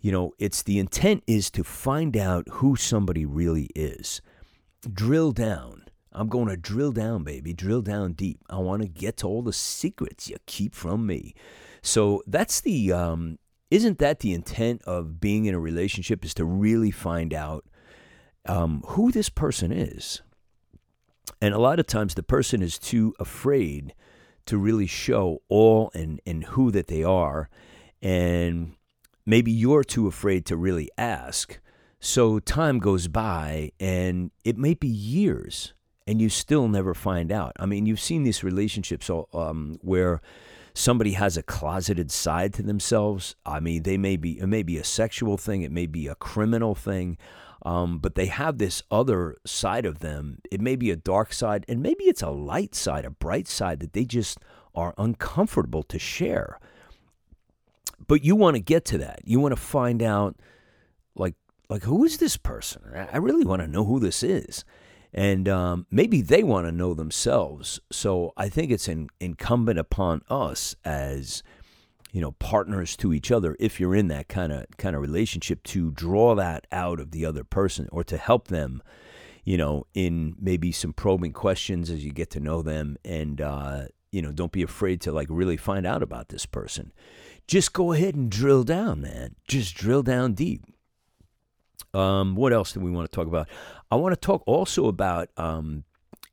you 0.00 0.12
know, 0.12 0.32
it's 0.38 0.62
the 0.62 0.78
intent 0.78 1.22
is 1.26 1.50
to 1.50 1.62
find 1.62 2.16
out 2.16 2.48
who 2.52 2.74
somebody 2.74 3.26
really 3.26 3.68
is, 3.74 4.22
drill 4.92 5.32
down 5.32 5.84
I'm 6.14 6.28
going 6.28 6.46
to 6.46 6.56
drill 6.56 6.92
down, 6.92 7.24
baby, 7.24 7.52
drill 7.52 7.82
down 7.82 8.12
deep. 8.12 8.38
I 8.48 8.58
want 8.58 8.82
to 8.82 8.88
get 8.88 9.16
to 9.18 9.26
all 9.26 9.42
the 9.42 9.52
secrets 9.52 10.28
you 10.28 10.36
keep 10.46 10.74
from 10.74 11.06
me. 11.06 11.34
So 11.82 12.22
that's 12.26 12.60
the, 12.60 12.92
um, 12.92 13.38
isn't 13.70 13.98
that 13.98 14.20
the 14.20 14.32
intent 14.32 14.82
of 14.82 15.20
being 15.20 15.46
in 15.46 15.54
a 15.54 15.60
relationship 15.60 16.24
is 16.24 16.34
to 16.34 16.44
really 16.44 16.90
find 16.90 17.32
out 17.32 17.64
um, 18.46 18.82
who 18.88 19.10
this 19.10 19.28
person 19.28 19.72
is? 19.72 20.22
And 21.40 21.54
a 21.54 21.58
lot 21.58 21.78
of 21.78 21.86
times 21.86 22.14
the 22.14 22.22
person 22.22 22.62
is 22.62 22.78
too 22.78 23.14
afraid 23.18 23.94
to 24.46 24.58
really 24.58 24.86
show 24.86 25.42
all 25.48 25.90
and, 25.94 26.20
and 26.26 26.44
who 26.44 26.70
that 26.70 26.88
they 26.88 27.02
are. 27.02 27.48
And 28.02 28.74
maybe 29.24 29.50
you're 29.50 29.84
too 29.84 30.06
afraid 30.06 30.44
to 30.46 30.56
really 30.56 30.90
ask. 30.98 31.58
So 32.00 32.38
time 32.38 32.78
goes 32.78 33.08
by 33.08 33.72
and 33.80 34.30
it 34.44 34.58
may 34.58 34.74
be 34.74 34.88
years 34.88 35.72
and 36.06 36.20
you 36.20 36.28
still 36.28 36.68
never 36.68 36.92
find 36.92 37.32
out. 37.32 37.52
I 37.58 37.64
mean, 37.64 37.86
you've 37.86 38.00
seen 38.00 38.24
these 38.24 38.44
relationships 38.44 39.10
um, 39.32 39.78
where 39.80 40.20
somebody 40.74 41.12
has 41.12 41.36
a 41.36 41.42
closeted 41.42 42.10
side 42.10 42.52
to 42.54 42.62
themselves. 42.62 43.36
I 43.46 43.60
mean, 43.60 43.84
they 43.84 43.96
may 43.96 44.16
be 44.16 44.38
it 44.38 44.46
may 44.46 44.62
be 44.62 44.76
a 44.78 44.84
sexual 44.84 45.36
thing, 45.36 45.62
it 45.62 45.72
may 45.72 45.86
be 45.86 46.08
a 46.08 46.14
criminal 46.16 46.74
thing, 46.74 47.16
um, 47.62 47.98
but 47.98 48.16
they 48.16 48.26
have 48.26 48.58
this 48.58 48.82
other 48.90 49.36
side 49.46 49.86
of 49.86 50.00
them. 50.00 50.40
It 50.50 50.60
may 50.60 50.76
be 50.76 50.90
a 50.90 50.96
dark 50.96 51.32
side, 51.32 51.64
and 51.68 51.82
maybe 51.82 52.04
it's 52.04 52.22
a 52.22 52.30
light 52.30 52.74
side, 52.74 53.04
a 53.04 53.10
bright 53.10 53.48
side 53.48 53.80
that 53.80 53.92
they 53.92 54.04
just 54.04 54.38
are 54.74 54.94
uncomfortable 54.98 55.84
to 55.84 55.98
share. 55.98 56.58
But 58.06 58.24
you 58.24 58.36
want 58.36 58.56
to 58.56 58.60
get 58.60 58.84
to 58.86 58.98
that. 58.98 59.20
You 59.24 59.40
want 59.40 59.54
to 59.54 59.60
find 59.60 60.02
out, 60.02 60.36
like, 61.14 61.36
like 61.70 61.84
who 61.84 62.04
is 62.04 62.18
this 62.18 62.36
person? 62.36 62.82
I 63.12 63.16
really 63.16 63.44
want 63.44 63.62
to 63.62 63.68
know 63.68 63.84
who 63.84 63.98
this 63.98 64.22
is 64.22 64.64
and 65.14 65.48
um, 65.48 65.86
maybe 65.92 66.20
they 66.20 66.42
want 66.42 66.66
to 66.66 66.72
know 66.72 66.92
themselves. 66.92 67.78
So 67.90 68.32
I 68.36 68.48
think 68.48 68.72
it's 68.72 68.88
in, 68.88 69.08
incumbent 69.20 69.78
upon 69.78 70.22
us 70.28 70.74
as 70.84 71.44
you 72.12 72.20
know 72.20 72.32
partners 72.32 72.96
to 72.96 73.12
each 73.12 73.30
other, 73.30 73.56
if 73.60 73.78
you're 73.78 73.94
in 73.94 74.08
that 74.08 74.28
kind 74.28 74.52
of 74.52 74.66
kind 74.76 74.96
of 74.96 75.02
relationship, 75.02 75.62
to 75.64 75.92
draw 75.92 76.34
that 76.34 76.66
out 76.72 76.98
of 76.98 77.12
the 77.12 77.24
other 77.24 77.44
person 77.44 77.88
or 77.92 78.02
to 78.04 78.16
help 78.16 78.48
them. 78.48 78.82
You 79.44 79.58
know, 79.58 79.86
in 79.92 80.36
maybe 80.40 80.72
some 80.72 80.94
probing 80.94 81.34
questions 81.34 81.90
as 81.90 82.02
you 82.02 82.12
get 82.12 82.30
to 82.30 82.40
know 82.40 82.62
them, 82.62 82.96
and 83.04 83.42
uh, 83.42 83.84
you 84.10 84.22
know, 84.22 84.32
don't 84.32 84.52
be 84.52 84.62
afraid 84.62 85.00
to 85.02 85.12
like 85.12 85.28
really 85.30 85.58
find 85.58 85.86
out 85.86 86.02
about 86.02 86.30
this 86.30 86.46
person. 86.46 86.92
Just 87.46 87.74
go 87.74 87.92
ahead 87.92 88.14
and 88.14 88.30
drill 88.30 88.64
down, 88.64 89.02
man. 89.02 89.34
Just 89.46 89.74
drill 89.74 90.02
down 90.02 90.32
deep. 90.32 90.64
Um, 91.92 92.34
what 92.34 92.52
else 92.52 92.72
do 92.72 92.80
we 92.80 92.90
want 92.90 93.10
to 93.10 93.14
talk 93.14 93.26
about? 93.26 93.48
I 93.90 93.96
want 93.96 94.12
to 94.12 94.20
talk 94.20 94.42
also 94.46 94.86
about 94.86 95.28
um, 95.36 95.84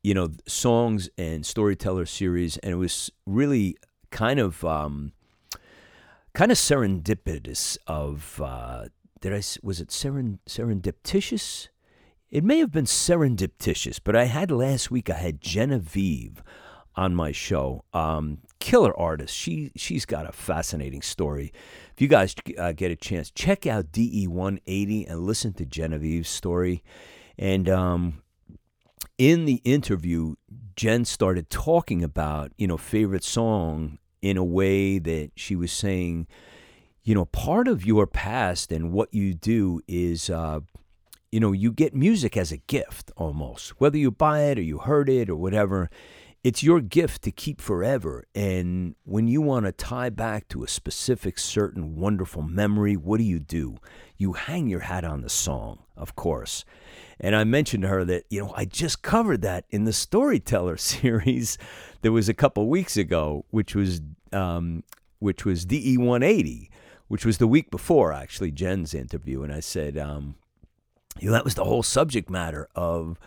you 0.03 0.13
know 0.13 0.29
songs 0.47 1.09
and 1.17 1.45
storyteller 1.45 2.05
series, 2.05 2.57
and 2.57 2.71
it 2.71 2.77
was 2.77 3.11
really 3.25 3.77
kind 4.11 4.39
of 4.39 4.63
um, 4.63 5.13
kind 6.33 6.51
of 6.51 6.57
serendipitous. 6.57 7.77
Of 7.87 8.41
uh, 8.43 8.85
did 9.19 9.33
I 9.33 9.41
was 9.61 9.79
it 9.79 9.89
seren, 9.89 10.39
serendipitous? 10.47 11.67
It 12.29 12.45
may 12.45 12.59
have 12.59 12.71
been 12.71 12.85
serendipitous, 12.85 13.99
but 14.01 14.15
I 14.15 14.25
had 14.25 14.51
last 14.51 14.89
week. 14.89 15.09
I 15.09 15.15
had 15.15 15.41
Genevieve 15.41 16.41
on 16.95 17.13
my 17.13 17.31
show. 17.31 17.83
Um, 17.93 18.39
killer 18.61 18.97
artist. 18.97 19.35
She 19.35 19.71
she's 19.75 20.05
got 20.05 20.29
a 20.29 20.31
fascinating 20.31 21.01
story. 21.01 21.51
If 21.93 22.01
you 22.01 22.07
guys 22.07 22.33
uh, 22.57 22.71
get 22.71 22.91
a 22.91 22.95
chance, 22.95 23.29
check 23.29 23.67
out 23.67 23.91
DE 23.91 24.27
180 24.27 25.07
and 25.07 25.19
listen 25.21 25.51
to 25.53 25.65
Genevieve's 25.65 26.29
story. 26.29 26.83
And 27.37 27.67
um, 27.67 28.21
in 29.17 29.43
the 29.45 29.61
interview, 29.65 30.35
Jen 30.77 31.03
started 31.03 31.49
talking 31.49 32.03
about 32.03 32.53
you 32.57 32.67
know 32.67 32.77
favorite 32.77 33.25
song 33.25 33.97
in 34.21 34.37
a 34.37 34.43
way 34.43 34.99
that 34.99 35.31
she 35.35 35.55
was 35.55 35.71
saying, 35.71 36.27
you 37.03 37.15
know, 37.15 37.25
part 37.25 37.67
of 37.67 37.83
your 37.83 38.05
past 38.05 38.71
and 38.71 38.93
what 38.93 39.13
you 39.13 39.33
do 39.33 39.81
is. 39.89 40.29
Uh, 40.29 40.61
you 41.33 41.39
know, 41.39 41.53
you 41.53 41.71
get 41.71 41.95
music 41.95 42.35
as 42.35 42.51
a 42.51 42.57
gift 42.57 43.09
almost, 43.15 43.79
whether 43.79 43.97
you 43.97 44.11
buy 44.11 44.41
it 44.41 44.59
or 44.59 44.61
you 44.61 44.79
heard 44.79 45.07
it 45.07 45.29
or 45.29 45.35
whatever 45.37 45.89
it's 46.43 46.63
your 46.63 46.81
gift 46.81 47.21
to 47.23 47.31
keep 47.31 47.61
forever. 47.61 48.25
And 48.33 48.95
when 49.03 49.27
you 49.27 49.41
want 49.41 49.67
to 49.67 49.71
tie 49.71 50.09
back 50.09 50.47
to 50.49 50.63
a 50.63 50.67
specific, 50.67 51.37
certain, 51.37 51.95
wonderful 51.95 52.41
memory, 52.41 52.95
what 52.95 53.17
do 53.17 53.23
you 53.23 53.39
do? 53.39 53.77
You 54.17 54.33
hang 54.33 54.67
your 54.67 54.79
hat 54.81 55.03
on 55.03 55.21
the 55.21 55.29
song, 55.29 55.83
of 55.95 56.15
course. 56.15 56.65
And 57.19 57.35
I 57.35 57.43
mentioned 57.43 57.83
to 57.83 57.89
her 57.89 58.03
that, 58.05 58.25
you 58.29 58.41
know, 58.41 58.53
I 58.55 58.65
just 58.65 59.03
covered 59.03 59.43
that 59.43 59.65
in 59.69 59.83
the 59.83 59.93
Storyteller 59.93 60.77
series 60.77 61.59
that 62.01 62.11
was 62.11 62.27
a 62.27 62.33
couple 62.33 62.67
weeks 62.67 62.97
ago, 62.97 63.45
which 63.51 63.75
was, 63.75 64.01
um, 64.33 64.83
which 65.19 65.45
was 65.45 65.65
DE 65.65 65.97
180, 65.97 66.71
which 67.07 67.23
was 67.23 67.37
the 67.37 67.47
week 67.47 67.69
before, 67.69 68.11
actually, 68.11 68.49
Jen's 68.51 68.95
interview. 68.95 69.43
And 69.43 69.53
I 69.53 69.59
said, 69.59 69.95
um, 69.95 70.35
you 71.19 71.27
know, 71.27 71.33
that 71.33 71.43
was 71.43 71.53
the 71.53 71.65
whole 71.65 71.83
subject 71.83 72.31
matter 72.31 72.67
of, 72.75 73.19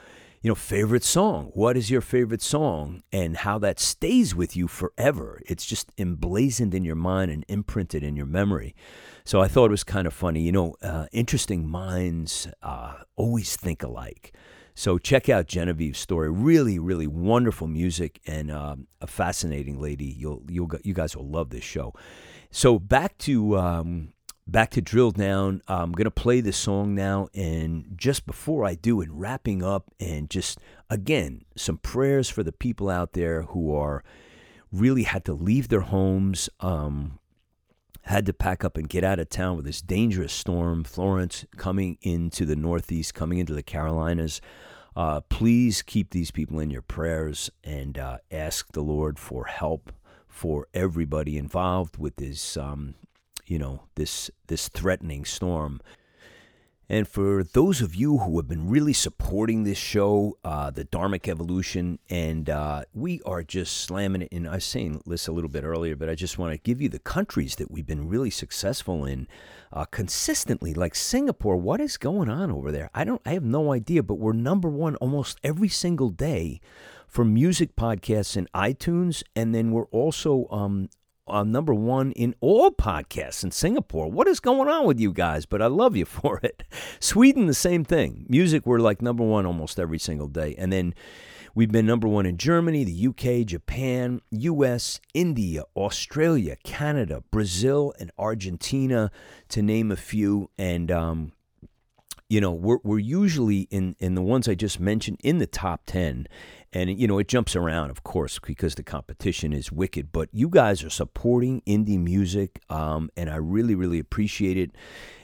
you 0.45 0.51
know, 0.51 0.55
favorite 0.55 1.03
song. 1.03 1.51
What 1.55 1.75
is 1.75 1.91
your 1.91 2.03
favorite 2.03 2.43
song 2.43 3.03
and 3.11 3.35
how 3.35 3.59
that 3.61 3.81
stays 3.81 4.35
with 4.35 4.55
you 4.55 4.69
forever? 4.69 5.41
It's 5.47 5.65
just 5.65 5.91
emblazoned 5.97 6.75
in 6.75 6.85
your 6.85 6.97
mind 6.97 7.31
and 7.31 7.47
imprinted 7.49 8.03
in 8.03 8.15
your 8.15 8.27
memory. 8.27 8.77
So 9.25 9.41
I 9.41 9.49
thought 9.49 9.67
it 9.67 9.71
was 9.71 9.85
kind 9.85 10.07
of 10.07 10.13
funny. 10.13 10.43
You 10.43 10.53
know, 10.53 10.75
uh, 10.83 11.07
interesting 11.13 11.67
minds 11.67 12.47
uh, 12.63 12.93
always 13.17 13.57
think 13.57 13.83
alike. 13.83 14.35
So 14.75 14.99
check 14.99 15.31
out 15.31 15.47
Genevieve's 15.47 15.99
story. 15.99 16.31
Really, 16.31 16.79
really 16.79 17.07
wonderful 17.07 17.67
music 17.67 18.21
and 18.27 18.51
um, 18.51 18.87
a 19.01 19.07
fascinating 19.07 19.81
lady. 19.81 20.15
You'll, 20.19 20.43
you'll, 20.51 20.69
you 20.83 20.93
guys 20.93 21.17
will 21.17 21.27
love 21.27 21.49
this 21.49 21.65
show. 21.65 21.95
So 22.51 22.79
back 22.79 23.17
to 23.19 23.57
um, 23.57 24.14
back 24.47 24.71
to 24.71 24.83
drill 24.83 25.11
down. 25.11 25.63
I'm 25.69 25.93
going 25.93 26.05
to 26.05 26.11
play 26.11 26.41
this 26.41 26.57
song 26.57 26.95
now. 26.95 27.29
And 27.35 27.95
just 27.97 28.27
before 28.27 28.65
I 28.65 28.75
do, 28.75 29.01
and 29.01 29.21
wrapping 29.21 29.63
up, 29.63 29.91
and 29.99 30.29
just 30.31 30.59
again, 30.91 31.43
some 31.57 31.79
prayers 31.79 32.29
for 32.29 32.43
the 32.43 32.53
people 32.53 32.91
out 32.91 33.13
there 33.13 33.43
who 33.43 33.75
are 33.75 34.03
really 34.71 35.05
had 35.05 35.25
to 35.25 35.33
leave 35.33 35.69
their 35.69 35.83
homes, 35.83 36.49
um, 36.61 37.19
had 38.03 38.27
to 38.27 38.33
pack 38.35 38.65
up 38.65 38.77
and 38.77 38.89
get 38.89 39.03
out 39.03 39.19
of 39.19 39.31
town 39.31 39.57
with 39.57 39.65
this 39.65 39.81
dangerous 39.81 40.33
storm, 40.33 40.85
Florence 40.85 41.47
coming 41.57 41.97
into 42.03 42.45
the 42.45 42.57
Northeast, 42.57 43.15
coming 43.15 43.39
into 43.39 43.55
the 43.55 43.63
Carolinas. 43.63 44.41
Uh, 44.95 45.21
please 45.23 45.83
keep 45.83 46.11
these 46.11 46.31
people 46.31 46.61
in 46.61 46.71
your 46.71 46.83
prayers 46.83 47.51
and 47.65 47.99
uh, 47.99 48.19
ask 48.31 48.73
the 48.73 48.83
Lord 48.83 49.19
for 49.19 49.47
help 49.47 49.91
for 50.29 50.69
everybody 50.75 51.39
involved 51.39 51.97
with 51.97 52.17
this 52.17 52.57
um, 52.57 52.95
you 53.47 53.59
know, 53.59 53.83
this 53.95 54.31
this 54.47 54.69
threatening 54.69 55.25
storm. 55.25 55.81
And 56.87 57.09
for 57.09 57.43
those 57.43 57.81
of 57.81 57.95
you 57.95 58.19
who 58.19 58.37
have 58.37 58.47
been 58.47 58.69
really 58.69 58.93
supporting 58.93 59.65
this 59.65 59.79
show, 59.79 60.37
uh, 60.45 60.71
the 60.71 60.85
Dharmic 60.85 61.29
Evolution, 61.29 61.99
and 62.11 62.51
uh, 62.51 62.85
we 62.93 63.23
are 63.25 63.43
just 63.43 63.79
slamming 63.79 64.23
it. 64.23 64.29
And 64.33 64.47
I 64.47 64.57
was 64.57 64.67
saying 64.67 65.03
this 65.07 65.27
a 65.27 65.33
little 65.33 65.49
bit 65.49 65.65
earlier, 65.65 65.97
but 65.97 66.11
I 66.11 66.15
just 66.15 66.37
want 66.37 66.53
to 66.53 66.59
give 66.59 66.83
you 66.83 66.91
the 66.91 66.99
countries 66.99 67.57
that 67.57 67.71
we've 67.71 67.87
been 67.87 68.07
really 68.07 68.29
successful 68.29 69.07
in 69.07 69.27
uh, 69.73 69.87
consistently, 69.87 70.75
like 70.75 70.95
Singapore. 70.95 71.57
What 71.57 71.81
is 71.81 71.97
going 71.97 72.29
on 72.29 72.51
over 72.51 72.71
there? 72.71 72.91
I 72.95 73.05
don't. 73.05 73.23
I 73.25 73.33
have 73.33 73.45
no 73.45 73.73
idea. 73.73 74.03
But 74.03 74.17
we're 74.17 74.35
number 74.35 74.69
one 74.69 74.97
almost 74.97 75.41
every 75.43 75.71
single 75.71 76.11
day 76.11 76.61
for 77.09 77.25
music 77.25 77.77
podcasts 77.77 78.37
in 78.37 78.47
iTunes, 78.55 79.23
and 79.35 79.55
then 79.55 79.71
we're 79.71 79.87
also 79.87 80.49
um, 80.51 80.91
uh, 81.27 81.43
number 81.43 81.75
one 81.75 82.13
in 82.13 82.35
all 82.41 82.71
podcasts 82.71 83.45
in 83.45 83.51
Singapore. 83.51 84.11
What 84.11 84.29
is 84.29 84.41
going 84.41 84.69
on 84.69 84.87
with 84.87 85.01
you 85.01 85.13
guys? 85.13 85.47
But 85.47 85.63
I 85.63 85.67
love 85.67 85.97
you 85.97 86.05
for 86.05 86.41
it. 86.43 86.65
Sweden, 87.01 87.47
the 87.47 87.55
same 87.55 87.85
thing. 87.85 88.27
Music, 88.29 88.67
we're 88.67 88.79
like 88.79 89.03
number 89.03 89.25
one 89.25 89.47
almost 89.47 89.79
every 89.79 89.99
single 89.99 90.29
day. 90.29 90.55
And 90.59 90.73
then 90.73 90.95
we've 91.55 91.73
been 91.73 91.87
number 91.87 92.09
one 92.09 92.27
in 92.27 92.37
Germany, 92.37 92.85
the 92.85 93.09
UK, 93.09 93.47
Japan, 93.47 94.21
US, 94.31 95.01
India, 95.15 95.63
Australia, 95.77 96.57
Canada, 96.65 97.23
Brazil, 97.31 97.95
and 97.99 98.11
Argentina, 98.19 99.11
to 99.49 99.63
name 99.63 99.91
a 99.91 99.97
few. 99.97 100.51
And, 100.59 100.91
um, 100.91 101.33
you 102.35 102.41
know, 102.41 102.51
we're, 102.51 102.79
we're 102.83 102.99
usually 102.99 103.61
in, 103.71 103.95
in 104.01 104.17
the 104.17 104.23
ones 104.23 104.49
I 104.49 104.57
just 104.57 104.81
mentioned 104.81 105.21
in 105.23 105.39
the 105.39 105.47
top 105.47 105.83
10 105.87 106.27
and 106.73 106.99
you 106.99 107.07
know 107.07 107.21
it 107.21 107.29
jumps 107.29 107.55
around 107.55 107.91
of 107.91 108.03
course 108.03 108.41
because 108.41 108.75
the 108.75 108.83
competition 108.83 109.53
is 109.53 109.71
wicked 109.71 110.11
but 110.11 110.29
you 110.33 110.49
guys 110.49 110.83
are 110.83 110.91
supporting 110.91 111.63
indie 111.69 112.01
music 112.01 112.61
um, 112.69 113.09
and 113.17 113.31
i 113.31 113.37
really 113.37 113.77
really 113.77 114.01
appreciate 114.01 114.57
it. 114.57 114.73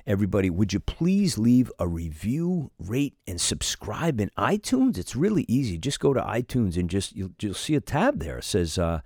Everybody 0.07 0.49
would 0.51 0.73
you 0.73 0.79
please 0.79 1.37
leave 1.37 1.73
a 1.81 1.89
review 1.89 2.71
rate 2.79 3.15
and 3.27 3.41
subscribe 3.41 4.21
in 4.21 4.31
itunes? 4.39 4.97
It's 4.97 5.17
really 5.17 5.45
easy. 5.49 5.79
Just 5.79 5.99
go 5.99 6.15
to 6.15 6.21
itunes 6.21 6.77
and 6.77 6.89
just 6.89 7.17
you'll, 7.17 7.33
you'll 7.41 7.55
see 7.55 7.75
a 7.75 7.81
tab 7.81 8.21
there. 8.21 8.39
It 8.39 8.45
says 8.45 8.79
uh, 8.79 9.01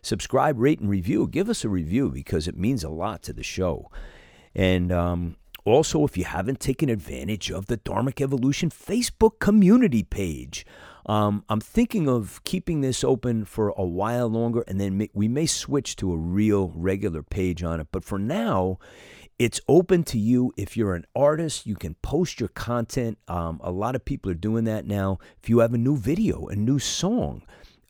subscribe 0.00 0.58
rate 0.58 0.80
and 0.80 0.88
review. 0.88 1.28
Give 1.28 1.50
us 1.50 1.64
a 1.64 1.68
review 1.68 2.10
because 2.10 2.48
it 2.48 2.56
means 2.56 2.82
a 2.82 2.88
lot 2.88 3.22
to 3.24 3.34
the 3.34 3.42
show. 3.42 3.90
And 4.54 4.90
um, 4.90 5.36
also, 5.70 6.04
if 6.04 6.16
you 6.16 6.24
haven't 6.24 6.60
taken 6.60 6.88
advantage 6.88 7.50
of 7.50 7.66
the 7.66 7.76
Dharmic 7.76 8.20
Evolution 8.20 8.70
Facebook 8.70 9.38
community 9.38 10.02
page, 10.02 10.64
um, 11.06 11.44
I'm 11.48 11.60
thinking 11.60 12.08
of 12.08 12.42
keeping 12.44 12.80
this 12.80 13.02
open 13.02 13.44
for 13.44 13.70
a 13.70 13.84
while 13.84 14.28
longer, 14.28 14.64
and 14.68 14.80
then 14.80 15.08
we 15.12 15.28
may 15.28 15.46
switch 15.46 15.96
to 15.96 16.12
a 16.12 16.16
real 16.16 16.72
regular 16.74 17.22
page 17.22 17.62
on 17.62 17.80
it. 17.80 17.88
But 17.90 18.04
for 18.04 18.18
now, 18.18 18.78
it's 19.38 19.60
open 19.68 20.04
to 20.04 20.18
you. 20.18 20.52
If 20.56 20.76
you're 20.76 20.94
an 20.94 21.06
artist, 21.16 21.66
you 21.66 21.74
can 21.74 21.94
post 22.02 22.40
your 22.40 22.50
content. 22.50 23.18
Um, 23.26 23.60
a 23.62 23.70
lot 23.70 23.94
of 23.94 24.04
people 24.04 24.30
are 24.30 24.34
doing 24.34 24.64
that 24.64 24.86
now. 24.86 25.18
If 25.42 25.48
you 25.48 25.60
have 25.60 25.72
a 25.72 25.78
new 25.78 25.96
video, 25.96 26.46
a 26.48 26.54
new 26.54 26.78
song, 26.78 27.42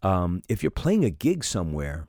um, 0.02 0.42
if 0.48 0.62
you're 0.62 0.70
playing 0.70 1.04
a 1.04 1.10
gig 1.10 1.44
somewhere, 1.44 2.06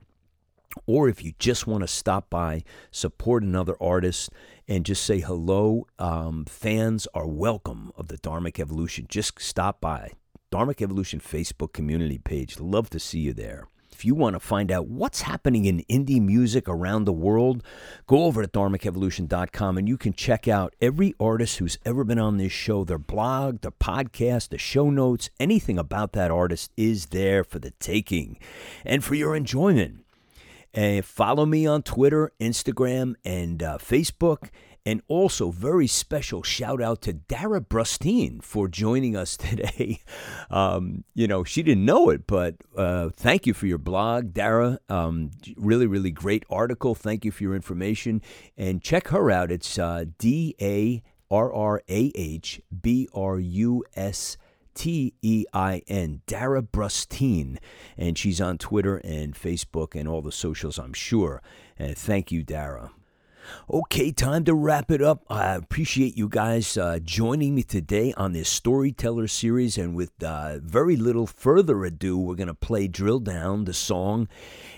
or 0.86 1.08
if 1.08 1.22
you 1.22 1.32
just 1.38 1.66
want 1.66 1.82
to 1.82 1.88
stop 1.88 2.30
by, 2.30 2.64
support 2.90 3.42
another 3.42 3.76
artist, 3.80 4.30
and 4.68 4.84
just 4.84 5.04
say 5.04 5.20
hello, 5.20 5.86
um, 5.98 6.44
fans 6.44 7.06
are 7.14 7.26
welcome 7.26 7.92
of 7.96 8.08
the 8.08 8.18
Dharmic 8.18 8.58
Evolution. 8.58 9.06
Just 9.08 9.40
stop 9.40 9.80
by. 9.80 10.12
Dharmic 10.50 10.82
Evolution 10.82 11.20
Facebook 11.20 11.72
community 11.72 12.18
page. 12.18 12.60
Love 12.60 12.90
to 12.90 12.98
see 12.98 13.20
you 13.20 13.32
there. 13.32 13.68
If 13.92 14.06
you 14.06 14.14
want 14.14 14.34
to 14.34 14.40
find 14.40 14.72
out 14.72 14.88
what's 14.88 15.22
happening 15.22 15.64
in 15.66 15.84
indie 15.88 16.20
music 16.20 16.68
around 16.68 17.04
the 17.04 17.12
world, 17.12 17.62
go 18.06 18.24
over 18.24 18.42
to 18.42 18.48
dharmicevolution.com 18.48 19.78
and 19.78 19.88
you 19.88 19.96
can 19.96 20.12
check 20.12 20.48
out 20.48 20.74
every 20.80 21.14
artist 21.20 21.58
who's 21.58 21.78
ever 21.84 22.02
been 22.02 22.18
on 22.18 22.38
this 22.38 22.52
show. 22.52 22.84
Their 22.84 22.98
blog, 22.98 23.60
their 23.60 23.70
podcast, 23.70 24.48
the 24.48 24.58
show 24.58 24.90
notes, 24.90 25.30
anything 25.38 25.78
about 25.78 26.12
that 26.14 26.30
artist 26.30 26.72
is 26.76 27.06
there 27.06 27.44
for 27.44 27.58
the 27.58 27.70
taking 27.72 28.38
and 28.84 29.04
for 29.04 29.14
your 29.14 29.36
enjoyment. 29.36 30.01
And 30.74 31.04
follow 31.04 31.44
me 31.44 31.66
on 31.66 31.82
Twitter, 31.82 32.32
Instagram, 32.40 33.14
and 33.24 33.62
uh, 33.62 33.78
Facebook. 33.78 34.48
And 34.84 35.00
also, 35.06 35.52
very 35.52 35.86
special 35.86 36.42
shout 36.42 36.82
out 36.82 37.02
to 37.02 37.12
Darrah 37.12 37.60
Brustein 37.60 38.42
for 38.42 38.66
joining 38.66 39.16
us 39.16 39.36
today. 39.38 40.00
Um, 40.50 41.04
you 41.14 41.28
know, 41.28 41.44
she 41.44 41.62
didn't 41.62 41.84
know 41.84 42.08
it, 42.10 42.26
but 42.26 42.56
uh, 42.76 43.10
thank 43.14 43.46
you 43.46 43.54
for 43.54 43.66
your 43.66 43.78
blog, 43.78 44.32
Darrah. 44.32 44.78
Um, 44.88 45.30
really, 45.56 45.86
really 45.86 46.10
great 46.10 46.44
article. 46.50 46.94
Thank 46.96 47.24
you 47.24 47.30
for 47.30 47.44
your 47.44 47.54
information. 47.54 48.22
And 48.56 48.82
check 48.82 49.08
her 49.08 49.30
out. 49.30 49.52
It's 49.52 49.78
uh, 49.78 50.06
D 50.18 50.56
A 50.60 51.02
R 51.30 51.52
R 51.52 51.82
A 51.88 52.12
H 52.14 52.60
B 52.80 53.08
R 53.14 53.38
U 53.38 53.84
S. 53.94 54.36
T 54.74 55.14
E 55.22 55.44
I 55.52 55.82
N, 55.88 56.22
Darrah 56.26 56.66
Brustein. 56.66 57.58
And 57.96 58.16
she's 58.16 58.40
on 58.40 58.58
Twitter 58.58 58.98
and 58.98 59.34
Facebook 59.34 59.98
and 59.98 60.08
all 60.08 60.22
the 60.22 60.32
socials, 60.32 60.78
I'm 60.78 60.92
sure. 60.92 61.42
And 61.78 61.96
thank 61.96 62.32
you, 62.32 62.44
Darrah. 62.44 62.90
Okay, 63.70 64.12
time 64.12 64.44
to 64.44 64.54
wrap 64.54 64.90
it 64.90 65.00
up. 65.00 65.24
I 65.28 65.54
appreciate 65.54 66.16
you 66.16 66.28
guys 66.28 66.76
uh, 66.76 66.98
joining 67.02 67.54
me 67.54 67.62
today 67.62 68.12
on 68.16 68.32
this 68.32 68.48
storyteller 68.48 69.28
series. 69.28 69.78
And 69.78 69.94
with 69.94 70.10
uh, 70.22 70.58
very 70.58 70.96
little 70.96 71.26
further 71.26 71.84
ado, 71.84 72.18
we're 72.18 72.34
going 72.34 72.48
to 72.48 72.54
play 72.54 72.88
Drill 72.88 73.20
Down, 73.20 73.64
the 73.64 73.72
song. 73.72 74.28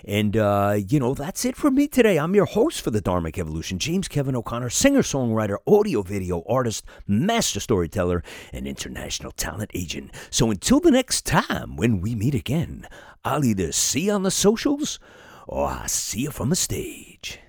And, 0.03 0.37
uh, 0.37 0.77
you 0.87 0.99
know, 0.99 1.13
that's 1.13 1.45
it 1.45 1.55
for 1.55 1.71
me 1.71 1.87
today. 1.87 2.17
I'm 2.17 2.35
your 2.35 2.45
host 2.45 2.81
for 2.81 2.91
the 2.91 3.01
Dharmic 3.01 3.37
Evolution, 3.37 3.79
James 3.79 4.07
Kevin 4.07 4.35
O'Connor, 4.35 4.69
singer 4.69 5.01
songwriter, 5.01 5.57
audio 5.67 6.01
video 6.01 6.43
artist, 6.47 6.85
master 7.07 7.59
storyteller, 7.59 8.23
and 8.53 8.67
international 8.67 9.31
talent 9.31 9.71
agent. 9.73 10.11
So 10.29 10.51
until 10.51 10.79
the 10.79 10.91
next 10.91 11.25
time 11.25 11.75
when 11.75 12.01
we 12.01 12.15
meet 12.15 12.35
again, 12.35 12.87
I'll 13.23 13.45
either 13.45 13.71
see 13.71 14.01
you 14.01 14.13
on 14.13 14.23
the 14.23 14.31
socials 14.31 14.99
or 15.47 15.67
I'll 15.67 15.87
see 15.87 16.21
you 16.21 16.31
from 16.31 16.49
the 16.49 16.55
stage. 16.55 17.39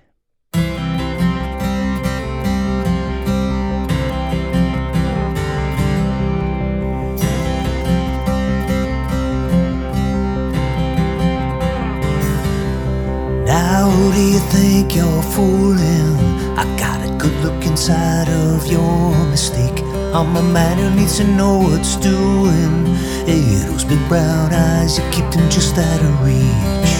Who 13.57 14.13
do 14.13 14.21
you 14.21 14.39
think 14.39 14.95
you're 14.95 15.23
fooling? 15.23 16.15
I 16.57 16.65
got 16.77 17.01
a 17.01 17.09
good 17.17 17.33
look 17.43 17.65
inside 17.65 18.29
of 18.29 18.67
your 18.67 19.15
mistake. 19.25 19.81
I'm 20.13 20.35
a 20.35 20.43
man 20.43 20.77
who 20.77 20.95
needs 20.95 21.17
to 21.17 21.23
know 21.23 21.57
what's 21.57 21.95
doing. 21.95 22.85
Hey, 23.25 23.41
those 23.65 23.83
big 23.83 23.99
brown 24.07 24.53
eyes, 24.53 24.99
you 24.99 25.03
keep 25.11 25.29
them 25.31 25.49
just 25.49 25.77
out 25.77 26.01
of 26.01 26.21
reach. 26.21 26.93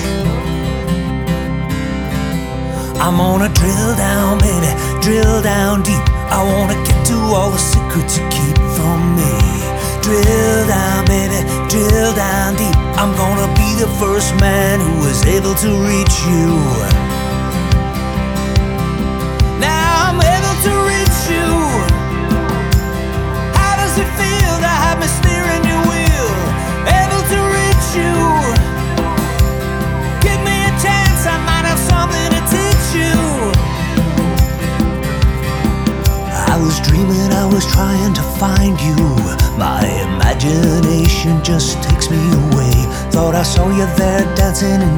I'm 2.99 3.17
gonna 3.17 3.49
drill 3.53 3.95
down, 3.95 4.39
baby, 4.39 4.71
drill 5.01 5.41
down 5.43 5.83
deep. 5.83 6.05
I 6.31 6.41
wanna 6.43 6.75
get 6.83 7.05
to 7.07 7.17
all 7.37 7.51
the 7.51 7.59
secrets 7.59 8.17
you 8.17 8.27
keep 8.29 8.57
from 8.75 9.15
me. 9.15 9.66
Drill 10.07 10.67
down, 10.67 11.03
baby, 11.03 11.43
drill 11.67 12.15
down 12.15 12.55
deep. 12.55 12.77
I'm 12.95 13.13
gonna 13.17 13.53
be 13.55 13.75
the 13.75 13.89
first 13.99 14.33
man 14.39 14.79
who 14.79 15.05
was 15.05 15.25
able 15.25 15.53
to 15.55 15.69
reach 15.83 16.15
you. 16.31 17.16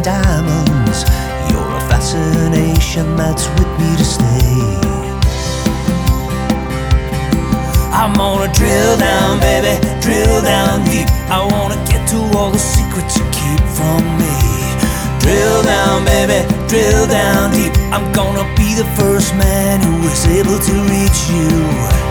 Diamonds. 0.02 1.04
You're 1.50 1.76
a 1.78 1.82
fascination 1.90 3.16
that's 3.16 3.48
with 3.58 3.72
me 3.80 3.96
to 3.98 4.06
stay. 4.06 4.80
I'm 7.92 8.14
gonna 8.14 8.52
drill 8.54 8.98
down, 8.98 9.40
baby, 9.40 9.76
drill 10.02 10.42
down 10.42 10.86
deep. 10.86 11.08
I 11.30 11.46
wanna 11.52 11.76
get 11.86 12.08
to 12.10 12.18
all 12.38 12.52
the 12.52 12.60
secrets 12.60 13.18
you 13.18 13.26
keep 13.32 13.62
from 13.78 14.02
me. 14.18 14.36
Drill 15.20 15.64
down, 15.64 16.06
baby, 16.06 16.48
drill 16.68 17.08
down 17.08 17.52
deep. 17.52 17.74
I'm 17.92 18.12
gonna 18.14 18.48
be 18.56 18.74
the 18.76 18.88
first 18.96 19.36
man 19.36 19.82
who 19.82 20.08
is 20.08 20.26
able 20.26 20.60
to 20.60 20.74
reach 20.94 21.20
you. 21.30 22.09